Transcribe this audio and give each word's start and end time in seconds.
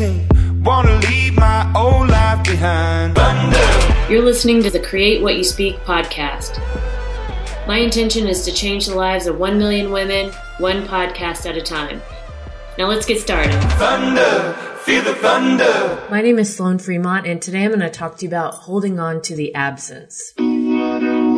amazing. 0.00 0.62
Wanna 0.62 0.98
leave 1.00 1.34
my 1.36 1.70
old 1.74 2.08
life 2.08 2.44
behind. 2.44 3.14
Thunder. 3.14 4.12
You're 4.12 4.22
listening 4.22 4.62
to 4.62 4.70
the 4.70 4.80
Create 4.80 5.22
What 5.22 5.36
You 5.36 5.44
Speak 5.44 5.76
podcast. 5.80 6.58
My 7.66 7.78
intention 7.78 8.26
is 8.26 8.44
to 8.44 8.52
change 8.52 8.86
the 8.86 8.94
lives 8.94 9.26
of 9.26 9.38
1 9.38 9.58
million 9.58 9.92
women, 9.92 10.32
one 10.58 10.86
podcast 10.86 11.48
at 11.48 11.56
a 11.56 11.62
time. 11.62 12.02
Now 12.78 12.86
let's 12.88 13.06
get 13.06 13.20
started. 13.20 13.52
Thunder. 13.78 14.54
Feel 14.80 15.02
the 15.02 15.14
thunder. 15.14 16.06
My 16.10 16.22
name 16.22 16.38
is 16.38 16.56
Sloan 16.56 16.78
Fremont, 16.78 17.26
and 17.26 17.42
today 17.42 17.64
I'm 17.64 17.68
going 17.68 17.80
to 17.80 17.90
talk 17.90 18.16
to 18.16 18.24
you 18.24 18.30
about 18.30 18.54
holding 18.54 18.98
on 18.98 19.20
to 19.22 19.34
the 19.34 19.54
absence. 19.54 20.32
I 20.38 20.42
don't 20.42 21.30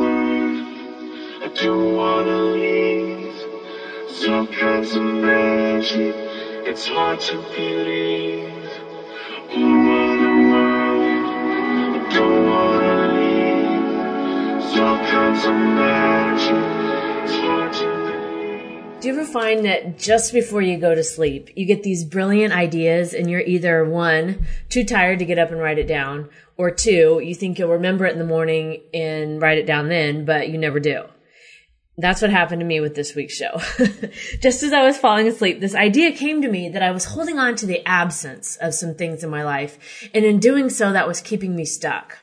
it's 6.65 6.87
hard 6.87 7.21
to 7.21 7.37
believe. 7.55 8.48
A 9.51 9.59
world. 9.59 11.03
I 11.95 12.09
don't 12.15 12.47
wanna 12.47 13.12
leave. 13.15 13.43
Kinds 15.12 15.45
of 15.45 15.53
magic, 15.53 17.25
it's 17.25 17.37
hard 17.37 17.73
to. 17.75 19.01
Do 19.01 19.09
you 19.09 19.15
ever 19.15 19.27
find 19.27 19.65
that 19.67 19.98
just 19.98 20.33
before 20.33 20.62
you 20.62 20.79
go 20.79 20.95
to 20.95 21.05
sleep, 21.05 21.51
you 21.55 21.67
get 21.67 21.83
these 21.83 22.05
brilliant 22.05 22.55
ideas 22.55 23.12
and 23.12 23.29
you're 23.31 23.41
either 23.42 23.84
one, 23.84 24.47
too 24.70 24.84
tired 24.84 25.19
to 25.19 25.27
get 25.27 25.39
up 25.39 25.51
and 25.51 25.61
write 25.61 25.79
it 25.79 25.87
down, 25.87 26.31
or 26.56 26.70
two, 26.70 27.20
you 27.23 27.34
think 27.34 27.59
you'll 27.59 27.73
remember 27.73 28.06
it 28.06 28.12
in 28.12 28.19
the 28.19 28.25
morning 28.25 28.81
and 28.95 29.42
write 29.42 29.59
it 29.59 29.67
down 29.67 29.89
then, 29.89 30.25
but 30.25 30.48
you 30.48 30.56
never 30.56 30.81
do? 30.81 31.05
That's 31.98 32.23
what 32.23 32.30
happened 32.30 32.60
to 32.60 32.66
me 32.66 32.80
with 32.80 32.95
this 32.95 33.14
week's 33.14 33.37
show. 33.37 33.60
Just 34.41 34.62
as 34.62 34.73
I 34.73 34.83
was 34.83 34.96
falling 34.96 35.28
asleep, 35.28 35.60
this 35.60 35.74
idea 35.74 36.12
came 36.12 36.41
to 36.41 36.48
me 36.48 36.70
that 36.70 36.83
I 36.83 36.91
was 36.91 37.05
holding 37.05 37.38
on 37.38 37.55
to 37.56 37.66
the 37.66 37.87
absence 37.87 38.56
of 38.56 38.73
some 38.73 38.95
things 38.95 39.23
in 39.23 39.28
my 39.28 39.45
life. 39.45 40.08
And 40.14 40.25
in 40.25 40.39
doing 40.39 40.70
so, 40.70 40.92
that 40.92 41.06
was 41.06 41.20
keeping 41.20 41.55
me 41.55 41.67
stuck. 41.67 42.19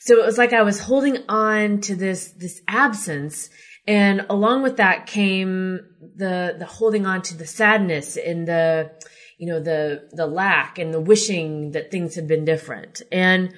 So 0.00 0.18
it 0.18 0.24
was 0.24 0.38
like 0.38 0.54
I 0.54 0.62
was 0.62 0.80
holding 0.80 1.18
on 1.28 1.82
to 1.82 1.94
this, 1.94 2.28
this 2.32 2.62
absence. 2.66 3.50
And 3.86 4.24
along 4.30 4.62
with 4.62 4.78
that 4.78 5.06
came 5.06 5.80
the, 6.16 6.56
the 6.58 6.64
holding 6.64 7.04
on 7.04 7.20
to 7.22 7.36
the 7.36 7.46
sadness 7.46 8.16
and 8.16 8.48
the, 8.48 8.90
you 9.36 9.46
know, 9.46 9.60
the, 9.60 10.08
the 10.12 10.26
lack 10.26 10.78
and 10.78 10.94
the 10.94 11.00
wishing 11.00 11.72
that 11.72 11.90
things 11.90 12.14
had 12.14 12.26
been 12.26 12.46
different. 12.46 13.02
And 13.12 13.52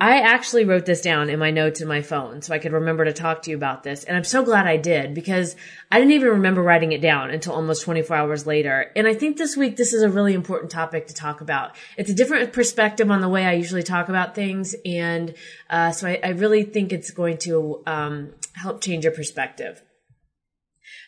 I 0.00 0.20
actually 0.20 0.64
wrote 0.64 0.86
this 0.86 1.02
down 1.02 1.28
in 1.28 1.38
my 1.38 1.50
notes 1.50 1.82
in 1.82 1.86
my 1.86 2.00
phone 2.00 2.40
so 2.40 2.54
I 2.54 2.58
could 2.58 2.72
remember 2.72 3.04
to 3.04 3.12
talk 3.12 3.42
to 3.42 3.50
you 3.50 3.56
about 3.56 3.82
this. 3.82 4.02
And 4.04 4.16
I'm 4.16 4.24
so 4.24 4.42
glad 4.42 4.66
I 4.66 4.78
did 4.78 5.12
because 5.12 5.56
I 5.92 5.98
didn't 5.98 6.14
even 6.14 6.28
remember 6.28 6.62
writing 6.62 6.92
it 6.92 7.02
down 7.02 7.30
until 7.30 7.52
almost 7.52 7.82
24 7.82 8.16
hours 8.16 8.46
later. 8.46 8.90
And 8.96 9.06
I 9.06 9.12
think 9.12 9.36
this 9.36 9.58
week 9.58 9.76
this 9.76 9.92
is 9.92 10.02
a 10.02 10.08
really 10.08 10.32
important 10.32 10.70
topic 10.70 11.08
to 11.08 11.14
talk 11.14 11.42
about. 11.42 11.76
It's 11.98 12.08
a 12.08 12.14
different 12.14 12.54
perspective 12.54 13.10
on 13.10 13.20
the 13.20 13.28
way 13.28 13.44
I 13.44 13.52
usually 13.52 13.82
talk 13.82 14.08
about 14.08 14.34
things. 14.34 14.74
And 14.86 15.34
uh, 15.68 15.92
so 15.92 16.08
I, 16.08 16.18
I, 16.24 16.28
really 16.30 16.62
think 16.62 16.94
it's 16.94 17.10
going 17.10 17.36
to 17.38 17.82
um, 17.86 18.32
help 18.54 18.80
change 18.80 19.04
your 19.04 19.12
perspective. 19.12 19.82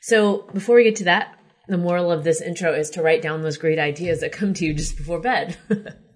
So 0.02 0.50
before 0.52 0.76
we 0.76 0.84
get 0.84 0.96
to 0.96 1.04
that, 1.04 1.38
the 1.66 1.78
moral 1.78 2.12
of 2.12 2.24
this 2.24 2.42
intro 2.42 2.74
is 2.74 2.90
to 2.90 3.02
write 3.02 3.22
down 3.22 3.40
those 3.40 3.56
great 3.56 3.78
ideas 3.78 4.20
that 4.20 4.32
come 4.32 4.52
to 4.52 4.66
you 4.66 4.74
just 4.74 4.98
before 4.98 5.18
bed. 5.18 5.56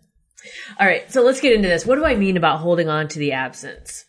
All 0.79 0.87
right, 0.87 1.11
so 1.11 1.23
let's 1.23 1.41
get 1.41 1.53
into 1.53 1.69
this. 1.69 1.87
What 1.87 1.97
do 1.97 2.05
I 2.05 2.17
mean 2.17 2.37
about 2.37 2.61
holding 2.61 2.89
on 2.89 3.09
to 3.09 3.19
the 3.19 3.33
absence? 3.33 4.05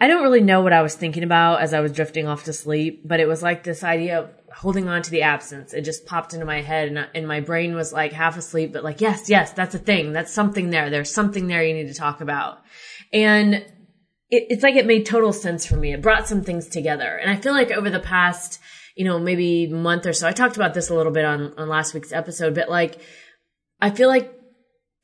I 0.00 0.08
don't 0.08 0.22
really 0.22 0.40
know 0.40 0.60
what 0.60 0.72
I 0.72 0.82
was 0.82 0.94
thinking 0.94 1.22
about 1.22 1.62
as 1.62 1.72
I 1.72 1.80
was 1.80 1.92
drifting 1.92 2.26
off 2.26 2.44
to 2.44 2.52
sleep, 2.52 3.02
but 3.06 3.20
it 3.20 3.28
was 3.28 3.42
like 3.42 3.62
this 3.62 3.84
idea 3.84 4.20
of 4.20 4.30
holding 4.52 4.88
on 4.88 5.02
to 5.02 5.10
the 5.10 5.22
absence. 5.22 5.72
It 5.72 5.82
just 5.82 6.04
popped 6.04 6.34
into 6.34 6.44
my 6.44 6.60
head 6.62 6.88
and, 6.88 7.08
and 7.14 7.28
my 7.28 7.40
brain 7.40 7.74
was 7.74 7.92
like 7.92 8.12
half 8.12 8.36
asleep, 8.36 8.72
but 8.72 8.84
like, 8.84 9.00
yes, 9.00 9.30
yes, 9.30 9.52
that's 9.52 9.74
a 9.74 9.78
thing. 9.78 10.12
That's 10.12 10.32
something 10.32 10.70
there. 10.70 10.90
There's 10.90 11.12
something 11.12 11.46
there 11.46 11.64
you 11.64 11.74
need 11.74 11.88
to 11.88 11.94
talk 11.94 12.20
about. 12.20 12.58
And 13.12 13.54
it, 13.54 14.46
it's 14.50 14.62
like 14.62 14.74
it 14.74 14.86
made 14.86 15.06
total 15.06 15.32
sense 15.32 15.64
for 15.64 15.76
me. 15.76 15.92
It 15.92 16.02
brought 16.02 16.28
some 16.28 16.42
things 16.42 16.68
together. 16.68 17.16
And 17.16 17.30
I 17.30 17.36
feel 17.36 17.52
like 17.52 17.70
over 17.70 17.88
the 17.88 18.00
past, 18.00 18.60
you 18.96 19.04
know, 19.04 19.18
maybe 19.18 19.68
month 19.68 20.06
or 20.06 20.12
so, 20.12 20.26
I 20.26 20.32
talked 20.32 20.56
about 20.56 20.74
this 20.74 20.90
a 20.90 20.94
little 20.94 21.12
bit 21.12 21.24
on, 21.24 21.54
on 21.56 21.68
last 21.68 21.94
week's 21.94 22.12
episode, 22.12 22.54
but 22.54 22.68
like, 22.68 23.00
I 23.80 23.90
feel 23.90 24.08
like 24.08 24.32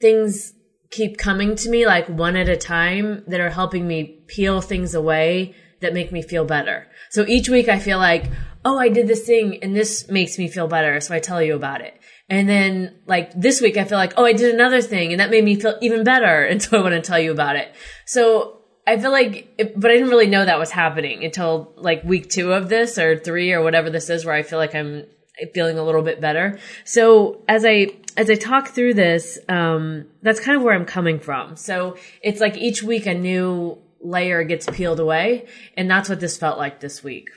things 0.00 0.54
keep 0.90 1.18
coming 1.18 1.54
to 1.54 1.70
me 1.70 1.86
like 1.86 2.08
one 2.08 2.36
at 2.36 2.48
a 2.48 2.56
time 2.56 3.22
that 3.28 3.40
are 3.40 3.50
helping 3.50 3.86
me 3.86 4.22
peel 4.26 4.60
things 4.60 4.94
away 4.94 5.54
that 5.80 5.94
make 5.94 6.12
me 6.12 6.22
feel 6.22 6.44
better. 6.44 6.86
So 7.10 7.24
each 7.26 7.48
week 7.48 7.68
I 7.68 7.78
feel 7.78 7.98
like, 7.98 8.24
oh, 8.64 8.78
I 8.78 8.88
did 8.88 9.08
this 9.08 9.24
thing 9.24 9.62
and 9.62 9.74
this 9.74 10.08
makes 10.08 10.38
me 10.38 10.48
feel 10.48 10.68
better. 10.68 11.00
So 11.00 11.14
I 11.14 11.20
tell 11.20 11.42
you 11.42 11.54
about 11.54 11.80
it. 11.80 11.98
And 12.28 12.48
then 12.48 12.98
like 13.06 13.32
this 13.32 13.60
week 13.60 13.76
I 13.76 13.84
feel 13.84 13.98
like, 13.98 14.14
oh, 14.16 14.24
I 14.24 14.32
did 14.32 14.54
another 14.54 14.82
thing 14.82 15.12
and 15.12 15.20
that 15.20 15.30
made 15.30 15.44
me 15.44 15.54
feel 15.56 15.78
even 15.80 16.04
better. 16.04 16.44
And 16.50 16.62
so 16.62 16.78
I 16.78 16.82
want 16.82 16.94
to 16.94 17.00
tell 17.00 17.18
you 17.18 17.30
about 17.32 17.56
it. 17.56 17.72
So 18.04 18.58
I 18.86 18.98
feel 18.98 19.12
like, 19.12 19.54
it, 19.58 19.78
but 19.78 19.90
I 19.90 19.94
didn't 19.94 20.10
really 20.10 20.26
know 20.26 20.44
that 20.44 20.58
was 20.58 20.70
happening 20.70 21.24
until 21.24 21.72
like 21.76 22.02
week 22.02 22.28
two 22.28 22.52
of 22.52 22.68
this 22.68 22.98
or 22.98 23.16
three 23.16 23.52
or 23.52 23.62
whatever 23.62 23.90
this 23.90 24.10
is 24.10 24.24
where 24.24 24.34
I 24.34 24.42
feel 24.42 24.58
like 24.58 24.74
I'm 24.74 25.06
feeling 25.54 25.78
a 25.78 25.84
little 25.84 26.02
bit 26.02 26.20
better. 26.20 26.58
So 26.84 27.42
as 27.48 27.64
I 27.64 27.88
as 28.16 28.28
I 28.28 28.34
talk 28.34 28.68
through 28.68 28.94
this, 28.94 29.38
um, 29.48 30.06
that's 30.22 30.40
kind 30.40 30.56
of 30.56 30.62
where 30.62 30.74
I'm 30.74 30.84
coming 30.84 31.20
from. 31.20 31.56
So 31.56 31.96
it's 32.22 32.40
like 32.40 32.56
each 32.56 32.82
week 32.82 33.06
a 33.06 33.14
new 33.14 33.78
layer 34.00 34.42
gets 34.44 34.66
peeled 34.66 35.00
away, 35.00 35.46
and 35.76 35.90
that's 35.90 36.08
what 36.08 36.20
this 36.20 36.36
felt 36.36 36.58
like 36.58 36.80
this 36.80 37.02
week. 37.04 37.28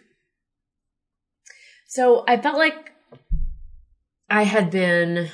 So 1.88 2.24
I 2.28 2.38
felt 2.38 2.58
like 2.58 2.92
I 4.30 4.44
had 4.44 4.72
been 4.72 5.30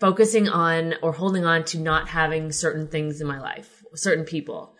focusing 0.00 0.48
on 0.48 0.94
or 1.02 1.12
holding 1.12 1.44
on 1.44 1.64
to 1.64 1.78
not 1.78 2.08
having 2.08 2.50
certain 2.50 2.88
things 2.88 3.20
in 3.20 3.26
my 3.26 3.40
life, 3.40 3.82
certain 3.94 4.24
people, 4.24 4.74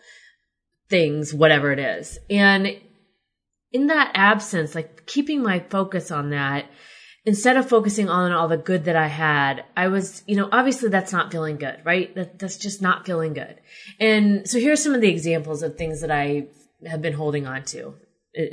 things, 0.89 1.33
whatever 1.33 1.71
it 1.71 1.79
is. 1.79 2.19
And 2.29 2.75
in 3.75 3.87
that 3.87 4.11
absence, 4.13 4.73
like 4.73 5.05
keeping 5.05 5.43
my 5.43 5.59
focus 5.59 6.09
on 6.09 6.29
that, 6.29 6.71
instead 7.25 7.57
of 7.57 7.67
focusing 7.67 8.07
on 8.07 8.31
all 8.31 8.47
the 8.47 8.55
good 8.55 8.85
that 8.85 8.95
I 8.95 9.07
had, 9.07 9.65
I 9.75 9.89
was, 9.89 10.23
you 10.27 10.37
know, 10.37 10.47
obviously 10.49 10.87
that's 10.87 11.11
not 11.11 11.29
feeling 11.29 11.57
good, 11.57 11.81
right? 11.83 12.15
That, 12.15 12.39
that's 12.39 12.55
just 12.55 12.81
not 12.81 13.05
feeling 13.05 13.33
good. 13.33 13.59
And 13.99 14.49
so 14.49 14.59
here's 14.59 14.81
some 14.81 14.95
of 14.95 15.01
the 15.01 15.09
examples 15.09 15.61
of 15.61 15.75
things 15.75 15.99
that 15.99 16.09
I 16.09 16.47
have 16.85 17.01
been 17.01 17.11
holding 17.11 17.47
on 17.47 17.65
to 17.65 17.95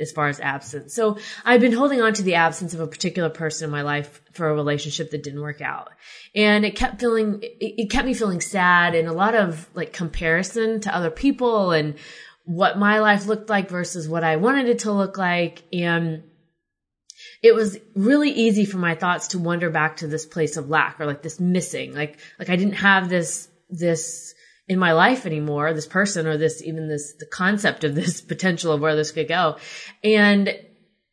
as 0.01 0.11
far 0.11 0.27
as 0.27 0.41
absence. 0.41 0.93
So 0.93 1.17
I've 1.45 1.61
been 1.61 1.71
holding 1.71 2.01
on 2.01 2.13
to 2.15 2.23
the 2.23 2.35
absence 2.35 2.73
of 2.73 2.81
a 2.81 2.87
particular 2.87 3.29
person 3.29 3.65
in 3.65 3.71
my 3.71 3.81
life 3.81 4.21
for 4.33 4.49
a 4.49 4.53
relationship 4.53 5.11
that 5.11 5.23
didn't 5.23 5.41
work 5.41 5.61
out. 5.61 5.89
And 6.35 6.65
it 6.65 6.75
kept 6.75 6.99
feeling, 6.99 7.39
it, 7.43 7.83
it 7.83 7.89
kept 7.89 8.05
me 8.05 8.13
feeling 8.13 8.41
sad 8.41 8.93
and 8.93 9.07
a 9.07 9.13
lot 9.13 9.35
of 9.35 9.69
like 9.73 9.93
comparison 9.93 10.81
to 10.81 10.93
other 10.93 11.11
people 11.11 11.71
and 11.71 11.95
what 12.45 12.77
my 12.77 12.99
life 12.99 13.25
looked 13.25 13.49
like 13.49 13.69
versus 13.69 14.07
what 14.07 14.23
I 14.23 14.35
wanted 14.35 14.67
it 14.67 14.79
to 14.79 14.91
look 14.91 15.17
like. 15.17 15.63
And 15.71 16.23
it 17.41 17.55
was 17.55 17.77
really 17.95 18.31
easy 18.31 18.65
for 18.65 18.77
my 18.77 18.95
thoughts 18.95 19.29
to 19.29 19.39
wander 19.39 19.69
back 19.69 19.97
to 19.97 20.07
this 20.07 20.25
place 20.25 20.57
of 20.57 20.69
lack 20.69 20.99
or 20.99 21.05
like 21.05 21.21
this 21.21 21.39
missing, 21.39 21.93
like, 21.93 22.19
like 22.39 22.49
I 22.49 22.55
didn't 22.55 22.75
have 22.75 23.09
this, 23.09 23.47
this 23.69 24.33
in 24.67 24.79
my 24.79 24.93
life 24.93 25.25
anymore, 25.25 25.73
this 25.73 25.87
person 25.87 26.27
or 26.27 26.37
this, 26.37 26.61
even 26.61 26.87
this, 26.87 27.13
the 27.19 27.25
concept 27.25 27.83
of 27.83 27.95
this 27.95 28.21
potential 28.33 28.73
of 28.73 28.81
where 28.81 28.95
this 28.95 29.11
could 29.11 29.27
go. 29.27 29.57
And 30.03 30.53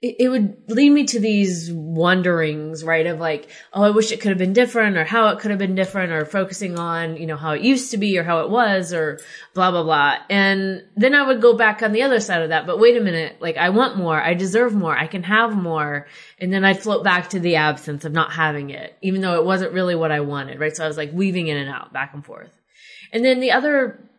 it, 0.02 0.30
would 0.30 0.62
lead 0.66 0.90
me 0.90 1.04
to 1.04 1.20
these 1.20 1.70
wonderings, 1.70 2.82
right? 2.82 3.06
Of 3.06 3.20
like, 3.20 3.50
oh, 3.74 3.82
I 3.82 3.90
wish 3.90 4.12
it 4.12 4.20
could 4.20 4.30
have 4.30 4.38
been 4.38 4.54
different 4.54 4.96
or 4.96 5.04
how 5.04 5.28
it 5.28 5.40
could 5.40 5.50
have 5.50 5.58
been 5.58 5.74
different 5.74 6.10
or 6.10 6.24
focusing 6.24 6.78
on, 6.78 7.18
you 7.18 7.26
know, 7.26 7.36
how 7.36 7.52
it 7.52 7.60
used 7.60 7.90
to 7.90 7.98
be 7.98 8.16
or 8.18 8.24
how 8.24 8.40
it 8.40 8.48
was 8.48 8.94
or 8.94 9.20
blah, 9.52 9.70
blah, 9.70 9.82
blah. 9.82 10.16
And 10.30 10.84
then 10.96 11.14
I 11.14 11.26
would 11.26 11.42
go 11.42 11.54
back 11.54 11.82
on 11.82 11.92
the 11.92 12.02
other 12.02 12.18
side 12.18 12.40
of 12.40 12.48
that. 12.48 12.66
But 12.66 12.80
wait 12.80 12.96
a 12.96 13.00
minute. 13.00 13.42
Like, 13.42 13.58
I 13.58 13.68
want 13.68 13.98
more. 13.98 14.18
I 14.18 14.32
deserve 14.32 14.74
more. 14.74 14.96
I 14.96 15.06
can 15.06 15.22
have 15.24 15.54
more. 15.54 16.06
And 16.38 16.50
then 16.50 16.64
I'd 16.64 16.82
float 16.82 17.04
back 17.04 17.30
to 17.30 17.40
the 17.40 17.56
absence 17.56 18.06
of 18.06 18.12
not 18.12 18.32
having 18.32 18.70
it, 18.70 18.96
even 19.02 19.20
though 19.20 19.34
it 19.34 19.44
wasn't 19.44 19.74
really 19.74 19.94
what 19.94 20.12
I 20.12 20.20
wanted, 20.20 20.60
right? 20.60 20.74
So 20.74 20.82
I 20.82 20.88
was 20.88 20.96
like 20.96 21.12
weaving 21.12 21.48
in 21.48 21.58
and 21.58 21.68
out, 21.68 21.92
back 21.92 22.14
and 22.14 22.24
forth. 22.24 22.58
And 23.12 23.22
then 23.22 23.40
the 23.40 23.52
other 23.52 24.09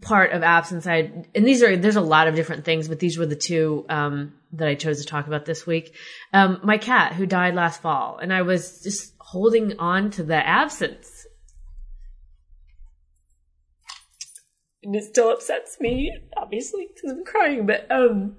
part 0.00 0.32
of 0.32 0.42
absence 0.42 0.86
I 0.86 1.12
and 1.34 1.46
these 1.46 1.62
are 1.62 1.76
there's 1.76 1.96
a 1.96 2.00
lot 2.00 2.28
of 2.28 2.34
different 2.34 2.64
things, 2.64 2.88
but 2.88 2.98
these 2.98 3.18
were 3.18 3.26
the 3.26 3.36
two 3.36 3.84
um, 3.88 4.32
that 4.52 4.68
I 4.68 4.74
chose 4.74 5.00
to 5.00 5.06
talk 5.06 5.26
about 5.26 5.44
this 5.44 5.66
week. 5.66 5.94
Um, 6.32 6.60
my 6.62 6.78
cat 6.78 7.12
who 7.12 7.26
died 7.26 7.54
last 7.54 7.82
fall, 7.82 8.18
and 8.18 8.32
I 8.32 8.42
was 8.42 8.80
just 8.82 9.14
holding 9.18 9.78
on 9.78 10.10
to 10.12 10.22
the 10.22 10.36
absence. 10.36 11.26
And 14.82 14.96
it 14.96 15.04
still 15.04 15.30
upsets 15.30 15.78
me, 15.78 16.12
obviously, 16.36 16.88
because 16.92 17.16
I'm 17.16 17.24
crying, 17.24 17.66
but 17.66 17.90
um 17.90 18.36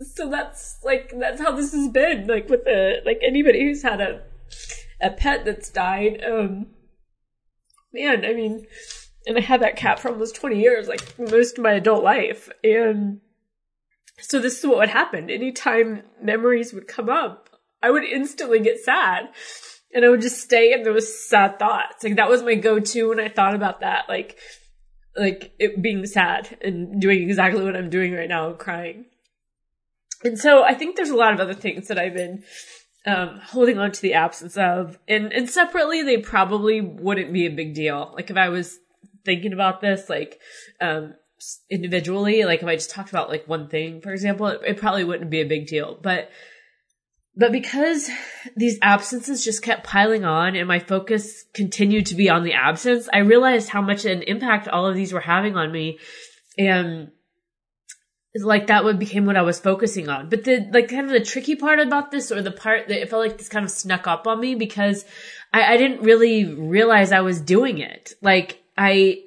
so 0.00 0.30
that's 0.30 0.78
like 0.84 1.12
that's 1.18 1.40
how 1.40 1.52
this 1.52 1.72
has 1.72 1.88
been, 1.88 2.26
like 2.26 2.48
with 2.48 2.64
the 2.64 3.02
like 3.04 3.18
anybody 3.22 3.64
who's 3.64 3.82
had 3.82 4.00
a 4.00 4.22
a 5.00 5.10
pet 5.10 5.44
that's 5.44 5.70
died, 5.70 6.22
um 6.24 6.68
man, 7.92 8.24
I 8.24 8.32
mean 8.32 8.66
and 9.28 9.36
I 9.36 9.42
had 9.42 9.60
that 9.60 9.76
cat 9.76 10.00
for 10.00 10.08
almost 10.08 10.36
20 10.36 10.58
years, 10.58 10.88
like 10.88 11.18
most 11.18 11.58
of 11.58 11.62
my 11.62 11.72
adult 11.72 12.02
life. 12.02 12.48
And 12.64 13.20
so 14.18 14.40
this 14.40 14.58
is 14.58 14.66
what 14.66 14.78
would 14.78 14.88
happen. 14.88 15.28
Anytime 15.28 16.02
memories 16.20 16.72
would 16.72 16.88
come 16.88 17.10
up, 17.10 17.50
I 17.82 17.90
would 17.90 18.04
instantly 18.04 18.58
get 18.58 18.80
sad. 18.80 19.28
and 19.94 20.04
I 20.04 20.08
would 20.08 20.22
just 20.22 20.40
stay 20.40 20.72
in 20.72 20.82
those 20.82 21.28
sad 21.28 21.58
thoughts. 21.58 22.02
Like 22.02 22.16
that 22.16 22.30
was 22.30 22.42
my 22.42 22.54
go-to 22.54 23.10
when 23.10 23.20
I 23.20 23.28
thought 23.28 23.54
about 23.54 23.80
that. 23.80 24.08
Like, 24.08 24.38
like 25.14 25.52
it 25.58 25.82
being 25.82 26.06
sad 26.06 26.56
and 26.62 26.98
doing 26.98 27.22
exactly 27.22 27.62
what 27.62 27.76
I'm 27.76 27.90
doing 27.90 28.14
right 28.14 28.28
now, 28.28 28.52
crying. 28.52 29.04
And 30.24 30.38
so 30.38 30.64
I 30.64 30.72
think 30.72 30.96
there's 30.96 31.10
a 31.10 31.16
lot 31.16 31.34
of 31.34 31.40
other 31.40 31.54
things 31.54 31.88
that 31.88 31.98
I've 31.98 32.14
been 32.14 32.44
um, 33.06 33.40
holding 33.44 33.78
on 33.78 33.92
to 33.92 34.02
the 34.02 34.14
absence 34.14 34.56
of, 34.56 34.98
and 35.06 35.32
and 35.32 35.48
separately 35.48 36.02
they 36.02 36.18
probably 36.18 36.80
wouldn't 36.80 37.32
be 37.32 37.46
a 37.46 37.50
big 37.50 37.74
deal. 37.74 38.12
Like 38.14 38.30
if 38.30 38.36
I 38.36 38.48
was 38.48 38.78
thinking 39.24 39.52
about 39.52 39.80
this, 39.80 40.08
like 40.08 40.40
um, 40.80 41.14
individually, 41.70 42.44
like 42.44 42.62
if 42.62 42.68
I 42.68 42.76
just 42.76 42.90
talked 42.90 43.10
about 43.10 43.28
like 43.28 43.46
one 43.46 43.68
thing, 43.68 44.00
for 44.00 44.12
example, 44.12 44.46
it, 44.48 44.60
it 44.66 44.76
probably 44.78 45.04
wouldn't 45.04 45.30
be 45.30 45.40
a 45.40 45.46
big 45.46 45.66
deal. 45.66 45.98
But 46.00 46.30
but 47.38 47.52
because 47.52 48.10
these 48.56 48.78
absences 48.82 49.44
just 49.44 49.62
kept 49.62 49.84
piling 49.84 50.24
on 50.24 50.56
and 50.56 50.66
my 50.66 50.80
focus 50.80 51.44
continued 51.54 52.06
to 52.06 52.16
be 52.16 52.28
on 52.28 52.42
the 52.42 52.54
absence, 52.54 53.08
I 53.12 53.18
realized 53.18 53.68
how 53.68 53.80
much 53.80 54.04
an 54.04 54.22
impact 54.22 54.66
all 54.66 54.86
of 54.86 54.96
these 54.96 55.12
were 55.12 55.20
having 55.20 55.56
on 55.56 55.70
me. 55.70 56.00
And 56.58 57.12
like 58.34 58.66
that 58.66 58.84
would 58.84 58.98
became 58.98 59.24
what 59.24 59.36
I 59.36 59.42
was 59.42 59.60
focusing 59.60 60.08
on. 60.08 60.28
But 60.28 60.42
the 60.42 60.68
like 60.72 60.88
kind 60.88 61.06
of 61.06 61.12
the 61.12 61.24
tricky 61.24 61.54
part 61.54 61.78
about 61.78 62.10
this 62.10 62.32
or 62.32 62.42
the 62.42 62.50
part 62.50 62.88
that 62.88 63.00
it 63.00 63.08
felt 63.08 63.22
like 63.24 63.38
this 63.38 63.48
kind 63.48 63.64
of 63.64 63.70
snuck 63.70 64.08
up 64.08 64.26
on 64.26 64.40
me 64.40 64.56
because 64.56 65.04
I, 65.52 65.74
I 65.74 65.76
didn't 65.76 66.02
really 66.02 66.44
realize 66.44 67.12
I 67.12 67.20
was 67.20 67.40
doing 67.40 67.78
it. 67.78 68.14
Like 68.20 68.57
I 68.78 69.24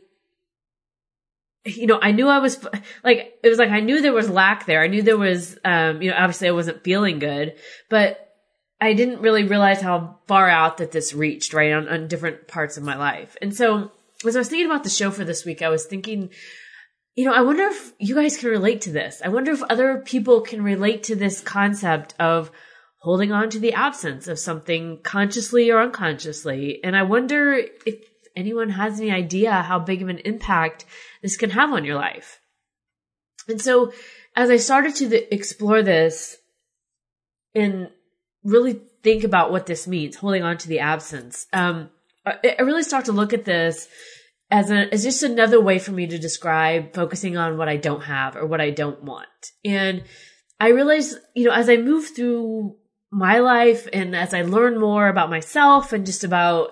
you 1.64 1.86
know, 1.86 2.00
I 2.02 2.12
knew 2.12 2.28
I 2.28 2.40
was 2.40 2.64
like, 3.04 3.36
it 3.44 3.50
was 3.50 3.60
like 3.60 3.70
I 3.70 3.82
knew 3.82 4.02
there 4.02 4.14
was 4.14 4.30
lack 4.30 4.66
there. 4.66 4.82
I 4.82 4.88
knew 4.88 5.04
there 5.04 5.18
was, 5.18 5.58
um, 5.64 6.02
you 6.02 6.10
know, 6.10 6.18
obviously 6.18 6.48
I 6.48 6.52
wasn't 6.52 6.84
feeling 6.84 7.20
good, 7.20 7.54
but 7.90 8.32
I 8.80 8.94
didn't 8.94 9.22
really 9.22 9.44
realize 9.44 9.80
how 9.80 10.18
far 10.28 10.50
out 10.50 10.78
that 10.78 10.92
this 10.92 11.14
reached, 11.14 11.54
right, 11.54 11.72
on, 11.72 11.88
on 11.88 12.08
different 12.08 12.48
parts 12.48 12.78
of 12.78 12.84
my 12.84 12.98
life. 12.98 13.38
And 13.42 13.56
so, 13.56 13.92
as 14.26 14.36
I 14.36 14.40
was 14.40 14.50
thinking 14.50 14.66
about 14.66 14.84
the 14.84 14.90
show 14.90 15.12
for 15.12 15.24
this 15.24 15.46
week, 15.46 15.62
I 15.62 15.70
was 15.70 15.86
thinking, 15.86 16.32
you 17.16 17.26
know, 17.26 17.34
I 17.34 17.42
wonder 17.42 17.64
if 17.64 17.94
you 18.00 18.16
guys 18.16 18.38
can 18.38 18.50
relate 18.50 18.82
to 18.82 18.92
this. 18.92 19.22
I 19.24 19.30
wonder 19.30 19.52
if 19.52 19.62
other 19.64 20.00
people 20.00 20.42
can 20.42 20.64
relate 20.64 21.04
to 21.04 21.16
this 21.16 21.42
concept 21.42 22.16
of 22.20 22.50
holding 23.02 23.32
on 23.32 23.50
to 23.52 23.60
the 23.60 23.74
absence 23.74 24.28
of 24.28 24.40
something 24.40 25.00
consciously 25.04 25.70
or 25.70 25.80
unconsciously. 25.80 26.80
And 26.84 26.96
I 26.96 27.04
wonder 27.04 27.54
if 27.86 28.11
anyone 28.36 28.70
has 28.70 29.00
any 29.00 29.12
idea 29.12 29.52
how 29.52 29.80
big 29.80 30.02
of 30.02 30.10
an 30.10 30.20
impact 30.20 30.86
this 31.22 31.38
can 31.38 31.52
have 31.52 31.72
on 31.72 31.86
your 31.86 31.96
life. 31.96 32.40
And 33.48 33.62
so 33.62 33.92
as 34.36 34.50
I 34.50 34.58
started 34.58 34.96
to 34.96 35.34
explore 35.34 35.82
this 35.84 36.38
and 37.54 37.90
really 38.44 38.82
think 39.04 39.24
about 39.24 39.52
what 39.52 39.66
this 39.66 39.88
means, 39.88 40.16
holding 40.16 40.44
on 40.44 40.58
to 40.58 40.68
the 40.68 40.80
absence, 40.80 41.48
um, 41.54 41.90
I, 42.26 42.56
I 42.60 42.62
really 42.62 42.84
start 42.84 43.06
to 43.06 43.12
look 43.12 43.34
at 43.34 43.46
this 43.46 43.88
as 44.50 44.70
a, 44.70 44.94
as 44.94 45.04
just 45.04 45.24
another 45.24 45.60
way 45.62 45.80
for 45.80 45.92
me 45.92 46.08
to 46.08 46.20
describe 46.20 46.94
focusing 46.94 47.38
on 47.38 47.58
what 47.58 47.70
I 47.70 47.78
don't 47.78 48.02
have 48.02 48.36
or 48.36 48.46
what 48.46 48.62
I 48.62 48.70
don't 48.70 49.04
want. 49.04 49.28
And 49.64 50.04
I 50.60 50.70
realized, 50.70 51.18
you 51.34 51.46
know, 51.46 51.54
as 51.54 51.70
I 51.70 51.78
move 51.78 52.10
through 52.16 52.76
my 53.12 53.40
life 53.40 53.88
and 53.92 54.16
as 54.16 54.34
I 54.34 54.44
learn 54.44 54.80
more 54.80 55.08
about 55.08 55.30
myself 55.30 55.94
and 55.94 56.06
just 56.06 56.24
about, 56.24 56.72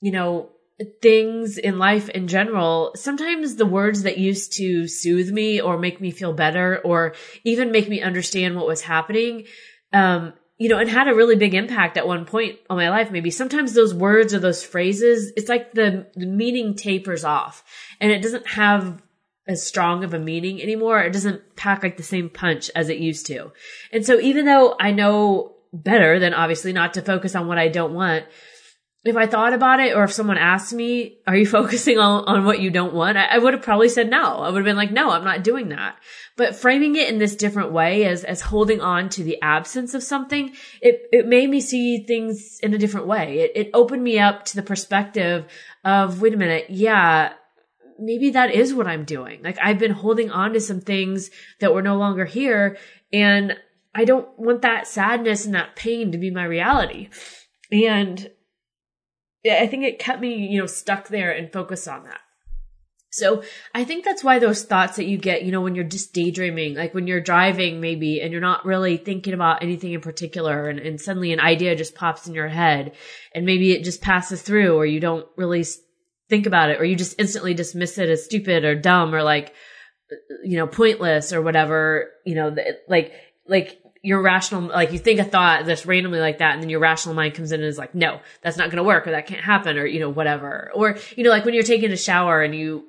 you 0.00 0.12
know, 0.12 0.50
things 1.00 1.56
in 1.56 1.78
life 1.78 2.08
in 2.08 2.26
general, 2.26 2.92
sometimes 2.96 3.56
the 3.56 3.66
words 3.66 4.02
that 4.02 4.18
used 4.18 4.54
to 4.54 4.88
soothe 4.88 5.30
me 5.30 5.60
or 5.60 5.78
make 5.78 6.00
me 6.00 6.10
feel 6.10 6.32
better 6.32 6.80
or 6.84 7.14
even 7.44 7.70
make 7.70 7.88
me 7.88 8.02
understand 8.02 8.56
what 8.56 8.66
was 8.66 8.82
happening, 8.82 9.44
um, 9.92 10.32
you 10.58 10.68
know, 10.68 10.78
and 10.78 10.90
had 10.90 11.08
a 11.08 11.14
really 11.14 11.36
big 11.36 11.54
impact 11.54 11.96
at 11.96 12.06
one 12.06 12.24
point 12.24 12.58
on 12.68 12.76
my 12.76 12.90
life. 12.90 13.10
Maybe 13.10 13.30
sometimes 13.30 13.72
those 13.72 13.94
words 13.94 14.34
or 14.34 14.40
those 14.40 14.64
phrases, 14.64 15.32
it's 15.36 15.48
like 15.48 15.72
the, 15.72 16.06
the 16.14 16.26
meaning 16.26 16.74
tapers 16.74 17.24
off 17.24 17.62
and 18.00 18.10
it 18.10 18.22
doesn't 18.22 18.46
have 18.48 19.00
as 19.46 19.64
strong 19.64 20.02
of 20.02 20.14
a 20.14 20.18
meaning 20.18 20.60
anymore. 20.60 21.00
It 21.00 21.12
doesn't 21.12 21.54
pack 21.54 21.82
like 21.82 21.96
the 21.96 22.02
same 22.02 22.30
punch 22.30 22.70
as 22.74 22.88
it 22.88 22.98
used 22.98 23.26
to. 23.26 23.52
And 23.92 24.04
so 24.04 24.18
even 24.18 24.46
though 24.46 24.74
I 24.80 24.90
know 24.90 25.54
better 25.72 26.18
than 26.18 26.34
obviously 26.34 26.72
not 26.72 26.94
to 26.94 27.02
focus 27.02 27.36
on 27.36 27.46
what 27.46 27.58
I 27.58 27.68
don't 27.68 27.94
want, 27.94 28.24
if 29.04 29.16
I 29.16 29.26
thought 29.26 29.52
about 29.52 29.80
it 29.80 29.94
or 29.94 30.04
if 30.04 30.12
someone 30.12 30.38
asked 30.38 30.72
me, 30.72 31.18
are 31.26 31.36
you 31.36 31.46
focusing 31.58 31.98
on, 31.98 32.24
on 32.24 32.44
what 32.44 32.60
you 32.60 32.70
don't 32.70 32.94
want? 32.94 33.18
I, 33.18 33.26
I 33.26 33.38
would 33.38 33.52
have 33.52 33.62
probably 33.62 33.88
said 33.88 34.08
no. 34.08 34.38
I 34.38 34.48
would 34.48 34.58
have 34.58 34.64
been 34.64 34.76
like, 34.76 34.90
no, 34.90 35.10
I'm 35.10 35.24
not 35.24 35.44
doing 35.44 35.68
that. 35.68 35.96
But 36.36 36.56
framing 36.56 36.96
it 36.96 37.08
in 37.08 37.18
this 37.18 37.36
different 37.36 37.72
way 37.72 38.04
as, 38.06 38.24
as 38.24 38.40
holding 38.40 38.80
on 38.80 39.08
to 39.10 39.22
the 39.22 39.40
absence 39.42 39.94
of 39.94 40.02
something, 40.02 40.54
it, 40.80 41.02
it 41.12 41.26
made 41.26 41.50
me 41.50 41.60
see 41.60 42.04
things 42.04 42.58
in 42.62 42.72
a 42.74 42.78
different 42.78 43.06
way. 43.06 43.40
It, 43.40 43.52
it 43.54 43.70
opened 43.74 44.02
me 44.02 44.18
up 44.18 44.46
to 44.46 44.56
the 44.56 44.62
perspective 44.62 45.46
of, 45.84 46.20
wait 46.20 46.34
a 46.34 46.38
minute. 46.38 46.66
Yeah. 46.70 47.34
Maybe 47.98 48.30
that 48.30 48.52
is 48.52 48.74
what 48.74 48.88
I'm 48.88 49.04
doing. 49.04 49.42
Like 49.42 49.58
I've 49.62 49.78
been 49.78 49.92
holding 49.92 50.30
on 50.30 50.54
to 50.54 50.60
some 50.60 50.80
things 50.80 51.30
that 51.60 51.74
were 51.74 51.82
no 51.82 51.96
longer 51.96 52.24
here 52.24 52.78
and 53.12 53.56
I 53.94 54.04
don't 54.04 54.28
want 54.36 54.62
that 54.62 54.88
sadness 54.88 55.44
and 55.44 55.54
that 55.54 55.76
pain 55.76 56.10
to 56.10 56.18
be 56.18 56.30
my 56.30 56.44
reality. 56.44 57.10
And 57.70 58.28
I 59.46 59.66
think 59.66 59.84
it 59.84 59.98
kept 59.98 60.20
me, 60.20 60.46
you 60.46 60.60
know, 60.60 60.66
stuck 60.66 61.08
there 61.08 61.30
and 61.30 61.52
focused 61.52 61.88
on 61.88 62.04
that. 62.04 62.20
So 63.14 63.44
I 63.72 63.84
think 63.84 64.04
that's 64.04 64.24
why 64.24 64.40
those 64.40 64.64
thoughts 64.64 64.96
that 64.96 65.06
you 65.06 65.18
get, 65.18 65.44
you 65.44 65.52
know, 65.52 65.60
when 65.60 65.76
you're 65.76 65.84
just 65.84 66.12
daydreaming, 66.12 66.74
like 66.74 66.94
when 66.94 67.06
you're 67.06 67.20
driving 67.20 67.80
maybe 67.80 68.20
and 68.20 68.32
you're 68.32 68.40
not 68.40 68.64
really 68.64 68.96
thinking 68.96 69.34
about 69.34 69.62
anything 69.62 69.92
in 69.92 70.00
particular 70.00 70.68
and, 70.68 70.80
and 70.80 71.00
suddenly 71.00 71.32
an 71.32 71.38
idea 71.38 71.76
just 71.76 71.94
pops 71.94 72.26
in 72.26 72.34
your 72.34 72.48
head 72.48 72.96
and 73.32 73.46
maybe 73.46 73.70
it 73.70 73.84
just 73.84 74.02
passes 74.02 74.42
through 74.42 74.76
or 74.76 74.84
you 74.84 74.98
don't 74.98 75.28
really 75.36 75.64
think 76.28 76.46
about 76.46 76.70
it 76.70 76.80
or 76.80 76.84
you 76.84 76.96
just 76.96 77.20
instantly 77.20 77.54
dismiss 77.54 77.98
it 77.98 78.08
as 78.08 78.24
stupid 78.24 78.64
or 78.64 78.74
dumb 78.74 79.14
or 79.14 79.22
like, 79.22 79.54
uh, 80.10 80.16
you 80.42 80.56
know, 80.56 80.66
pointless 80.66 81.32
or 81.32 81.40
whatever, 81.40 82.10
you 82.26 82.34
know, 82.34 82.52
like, 82.88 83.12
like 83.46 83.80
your 84.04 84.20
rational, 84.20 84.68
like 84.68 84.92
you 84.92 84.98
think 84.98 85.18
a 85.18 85.24
thought 85.24 85.64
that's 85.64 85.86
randomly 85.86 86.20
like 86.20 86.38
that, 86.38 86.52
and 86.52 86.62
then 86.62 86.68
your 86.68 86.78
rational 86.78 87.14
mind 87.14 87.34
comes 87.34 87.52
in 87.52 87.60
and 87.60 87.68
is 87.68 87.78
like, 87.78 87.94
no, 87.94 88.20
that's 88.42 88.58
not 88.58 88.66
going 88.66 88.76
to 88.76 88.84
work, 88.84 89.06
or 89.06 89.12
that 89.12 89.26
can't 89.26 89.42
happen, 89.42 89.78
or, 89.78 89.86
you 89.86 89.98
know, 89.98 90.10
whatever. 90.10 90.70
Or, 90.74 90.98
you 91.16 91.24
know, 91.24 91.30
like 91.30 91.46
when 91.46 91.54
you're 91.54 91.62
taking 91.62 91.90
a 91.90 91.96
shower 91.96 92.42
and 92.42 92.54
you 92.54 92.84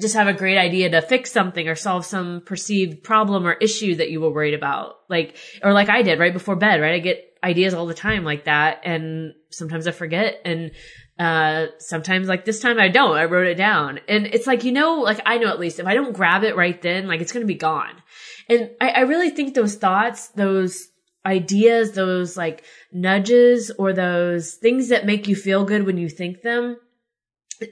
just 0.00 0.16
have 0.16 0.26
a 0.26 0.32
great 0.32 0.58
idea 0.58 0.90
to 0.90 1.02
fix 1.02 1.30
something 1.30 1.68
or 1.68 1.76
solve 1.76 2.04
some 2.04 2.42
perceived 2.44 3.04
problem 3.04 3.46
or 3.46 3.52
issue 3.52 3.94
that 3.94 4.10
you 4.10 4.20
were 4.20 4.32
worried 4.32 4.54
about. 4.54 4.96
Like, 5.08 5.36
or 5.62 5.72
like 5.72 5.88
I 5.88 6.02
did 6.02 6.18
right 6.18 6.32
before 6.32 6.56
bed, 6.56 6.80
right? 6.80 6.94
I 6.94 6.98
get 6.98 7.24
ideas 7.44 7.72
all 7.72 7.86
the 7.86 7.94
time 7.94 8.24
like 8.24 8.44
that, 8.46 8.80
and 8.84 9.34
sometimes 9.50 9.86
I 9.86 9.92
forget, 9.92 10.40
and 10.44 10.72
uh, 11.20 11.66
sometimes 11.78 12.28
like 12.28 12.44
this 12.44 12.60
time 12.60 12.80
I 12.80 12.88
don't. 12.88 13.16
I 13.16 13.26
wrote 13.26 13.46
it 13.46 13.54
down. 13.54 14.00
And 14.08 14.26
it's 14.26 14.46
like, 14.46 14.64
you 14.64 14.72
know, 14.72 14.96
like 14.96 15.20
I 15.26 15.38
know 15.38 15.48
at 15.48 15.60
least 15.60 15.78
if 15.78 15.86
I 15.86 15.94
don't 15.94 16.14
grab 16.14 16.42
it 16.42 16.56
right 16.56 16.80
then, 16.80 17.06
like 17.06 17.20
it's 17.20 17.30
going 17.30 17.42
to 17.42 17.46
be 17.46 17.54
gone. 17.54 17.94
And 18.50 18.70
I, 18.80 18.88
I 18.88 19.00
really 19.02 19.30
think 19.30 19.54
those 19.54 19.76
thoughts, 19.76 20.28
those 20.28 20.88
ideas, 21.24 21.92
those 21.92 22.36
like 22.36 22.64
nudges 22.92 23.70
or 23.78 23.92
those 23.92 24.54
things 24.54 24.88
that 24.88 25.06
make 25.06 25.28
you 25.28 25.36
feel 25.36 25.64
good 25.64 25.86
when 25.86 25.96
you 25.96 26.08
think 26.08 26.42
them, 26.42 26.76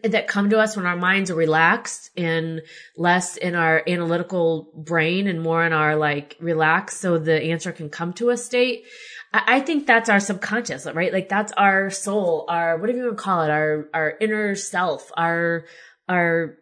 that 0.04 0.28
come 0.28 0.50
to 0.50 0.58
us 0.58 0.76
when 0.76 0.87
our 0.87 0.97
minds 0.97 1.30
are 1.30 1.35
relaxed 1.35 2.11
and 2.16 2.62
less 2.97 3.37
in 3.37 3.54
our 3.54 3.82
analytical 3.88 4.70
brain 4.76 5.26
and 5.26 5.42
more 5.42 5.64
in 5.64 5.73
our 5.73 5.97
like 5.97 6.37
relaxed 6.40 7.00
so 7.00 7.18
the 7.18 7.42
answer 7.42 7.73
can 7.73 7.88
come 7.88 8.12
to 8.12 8.30
us 8.30 8.44
state. 8.44 8.85
I 9.32 9.61
think 9.61 9.87
that's 9.87 10.08
our 10.08 10.20
subconscious, 10.20 10.87
right? 10.87 11.12
Like 11.12 11.28
that's 11.28 11.52
our 11.52 11.90
soul, 11.90 12.47
our 12.49 12.78
whatever 12.78 12.99
you 12.99 13.04
want 13.04 13.18
to 13.18 13.23
call 13.23 13.42
it, 13.42 13.50
our 13.50 13.88
our 13.92 14.14
inner 14.20 14.54
self, 14.54 15.11
our 15.16 15.64
our 16.08 16.56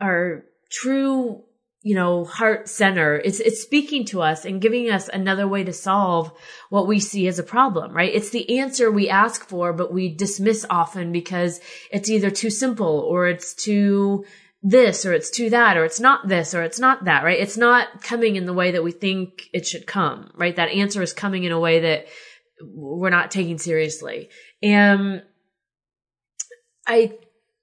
our 0.00 0.44
true 0.70 1.42
you 1.86 1.94
know, 1.94 2.24
heart 2.24 2.68
center. 2.68 3.14
It's, 3.14 3.38
it's 3.38 3.62
speaking 3.62 4.06
to 4.06 4.20
us 4.20 4.44
and 4.44 4.60
giving 4.60 4.90
us 4.90 5.06
another 5.06 5.46
way 5.46 5.62
to 5.62 5.72
solve 5.72 6.32
what 6.68 6.88
we 6.88 6.98
see 6.98 7.28
as 7.28 7.38
a 7.38 7.44
problem, 7.44 7.92
right? 7.92 8.12
It's 8.12 8.30
the 8.30 8.58
answer 8.58 8.90
we 8.90 9.08
ask 9.08 9.48
for, 9.48 9.72
but 9.72 9.92
we 9.92 10.12
dismiss 10.12 10.66
often 10.68 11.12
because 11.12 11.60
it's 11.92 12.10
either 12.10 12.28
too 12.28 12.50
simple 12.50 13.06
or 13.08 13.28
it's 13.28 13.54
too 13.54 14.24
this 14.64 15.06
or 15.06 15.12
it's 15.12 15.30
too 15.30 15.48
that 15.50 15.76
or 15.76 15.84
it's 15.84 16.00
not 16.00 16.26
this 16.26 16.56
or 16.56 16.64
it's 16.64 16.80
not 16.80 17.04
that, 17.04 17.22
right? 17.22 17.38
It's 17.38 17.56
not 17.56 18.02
coming 18.02 18.34
in 18.34 18.46
the 18.46 18.52
way 18.52 18.72
that 18.72 18.82
we 18.82 18.90
think 18.90 19.44
it 19.52 19.64
should 19.64 19.86
come, 19.86 20.32
right? 20.34 20.56
That 20.56 20.70
answer 20.70 21.02
is 21.02 21.12
coming 21.12 21.44
in 21.44 21.52
a 21.52 21.60
way 21.60 21.78
that 21.82 22.06
we're 22.60 23.10
not 23.10 23.30
taking 23.30 23.58
seriously. 23.58 24.30
And 24.60 25.22
I 26.84 27.12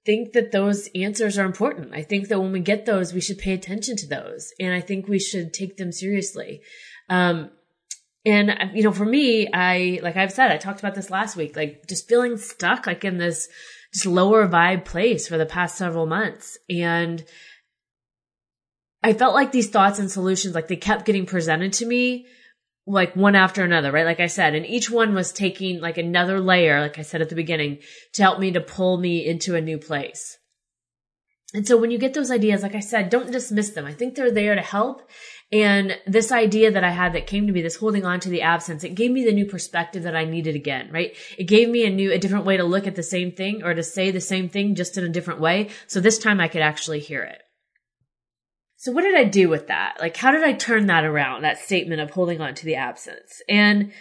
think 0.04 0.32
that 0.32 0.52
those 0.52 0.88
answers 0.94 1.38
are 1.38 1.46
important. 1.46 1.94
I 1.94 2.02
think 2.02 2.28
that 2.28 2.40
when 2.40 2.52
we 2.52 2.60
get 2.60 2.86
those, 2.86 3.12
we 3.12 3.20
should 3.20 3.38
pay 3.38 3.52
attention 3.52 3.96
to 3.96 4.06
those. 4.06 4.52
And 4.60 4.74
I 4.74 4.80
think 4.80 5.08
we 5.08 5.18
should 5.18 5.54
take 5.54 5.76
them 5.76 5.92
seriously. 5.92 6.60
Um, 7.08 7.50
and 8.26 8.70
you 8.74 8.82
know, 8.82 8.92
for 8.92 9.04
me, 9.04 9.48
I, 9.52 10.00
like 10.02 10.16
I've 10.16 10.32
said, 10.32 10.50
I 10.50 10.56
talked 10.56 10.80
about 10.80 10.94
this 10.94 11.10
last 11.10 11.36
week, 11.36 11.56
like 11.56 11.86
just 11.86 12.08
feeling 12.08 12.36
stuck, 12.36 12.86
like 12.86 13.04
in 13.04 13.18
this 13.18 13.48
just 13.92 14.06
lower 14.06 14.48
vibe 14.48 14.84
place 14.84 15.28
for 15.28 15.38
the 15.38 15.46
past 15.46 15.76
several 15.76 16.06
months. 16.06 16.58
And 16.68 17.24
I 19.02 19.12
felt 19.12 19.34
like 19.34 19.52
these 19.52 19.68
thoughts 19.68 19.98
and 19.98 20.10
solutions, 20.10 20.54
like 20.54 20.68
they 20.68 20.76
kept 20.76 21.04
getting 21.04 21.26
presented 21.26 21.74
to 21.74 21.86
me, 21.86 22.26
like 22.86 23.16
one 23.16 23.34
after 23.34 23.64
another, 23.64 23.90
right? 23.90 24.04
Like 24.04 24.20
I 24.20 24.26
said, 24.26 24.54
and 24.54 24.66
each 24.66 24.90
one 24.90 25.14
was 25.14 25.32
taking 25.32 25.80
like 25.80 25.96
another 25.96 26.40
layer, 26.40 26.80
like 26.80 26.98
I 26.98 27.02
said 27.02 27.22
at 27.22 27.28
the 27.28 27.34
beginning, 27.34 27.78
to 28.14 28.22
help 28.22 28.38
me 28.38 28.52
to 28.52 28.60
pull 28.60 28.98
me 28.98 29.26
into 29.26 29.54
a 29.54 29.60
new 29.60 29.78
place. 29.78 30.36
And 31.54 31.66
so 31.66 31.76
when 31.76 31.92
you 31.92 31.98
get 31.98 32.14
those 32.14 32.32
ideas, 32.32 32.62
like 32.62 32.74
I 32.74 32.80
said, 32.80 33.10
don't 33.10 33.30
dismiss 33.30 33.70
them. 33.70 33.86
I 33.86 33.92
think 33.92 34.16
they're 34.16 34.32
there 34.32 34.56
to 34.56 34.60
help. 34.60 35.08
And 35.52 35.96
this 36.04 36.32
idea 36.32 36.72
that 36.72 36.82
I 36.82 36.90
had 36.90 37.12
that 37.12 37.28
came 37.28 37.46
to 37.46 37.52
me, 37.52 37.62
this 37.62 37.76
holding 37.76 38.04
on 38.04 38.18
to 38.20 38.28
the 38.28 38.42
absence, 38.42 38.82
it 38.82 38.96
gave 38.96 39.12
me 39.12 39.24
the 39.24 39.32
new 39.32 39.46
perspective 39.46 40.02
that 40.02 40.16
I 40.16 40.24
needed 40.24 40.56
again, 40.56 40.90
right? 40.90 41.16
It 41.38 41.44
gave 41.44 41.68
me 41.68 41.86
a 41.86 41.90
new, 41.90 42.12
a 42.12 42.18
different 42.18 42.44
way 42.44 42.56
to 42.56 42.64
look 42.64 42.88
at 42.88 42.96
the 42.96 43.04
same 43.04 43.30
thing 43.30 43.62
or 43.62 43.72
to 43.72 43.84
say 43.84 44.10
the 44.10 44.20
same 44.20 44.48
thing 44.48 44.74
just 44.74 44.98
in 44.98 45.04
a 45.04 45.08
different 45.08 45.40
way. 45.40 45.70
So 45.86 46.00
this 46.00 46.18
time 46.18 46.40
I 46.40 46.48
could 46.48 46.62
actually 46.62 46.98
hear 46.98 47.22
it. 47.22 47.43
So 48.84 48.92
what 48.92 49.00
did 49.00 49.14
I 49.14 49.24
do 49.24 49.48
with 49.48 49.68
that? 49.68 49.96
Like, 49.98 50.14
how 50.14 50.30
did 50.30 50.44
I 50.44 50.52
turn 50.52 50.88
that 50.88 51.04
around, 51.04 51.40
that 51.40 51.56
statement 51.56 52.02
of 52.02 52.10
holding 52.10 52.42
on 52.42 52.54
to 52.54 52.66
the 52.66 52.74
absence? 52.74 53.40
And 53.48 53.92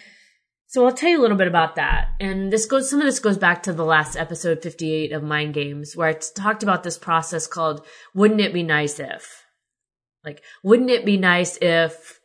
so 0.68 0.86
I'll 0.86 0.92
tell 0.92 1.10
you 1.10 1.22
a 1.22 1.24
little 1.24 1.38
bit 1.38 1.48
about 1.48 1.78
that. 1.78 2.10
And 2.20 2.52
this 2.52 2.66
goes, 2.66 2.90
some 2.90 3.00
of 3.00 3.06
this 3.06 3.22
goes 3.22 3.38
back 3.38 3.64
to 3.64 3.72
the 3.72 3.86
last 3.86 4.18
episode 4.18 4.62
58 4.62 5.14
of 5.14 5.24
Mind 5.24 5.54
Games, 5.54 5.96
where 5.96 6.10
I 6.10 6.12
talked 6.12 6.64
about 6.64 6.84
this 6.84 6.98
process 6.98 7.48
called, 7.48 7.86
wouldn't 8.14 8.42
it 8.42 8.54
be 8.54 8.62
nice 8.62 9.00
if? 9.00 9.46
Like, 10.26 10.44
wouldn't 10.66 10.90
it 10.90 11.06
be 11.06 11.16
nice 11.16 11.58
if 11.62 12.20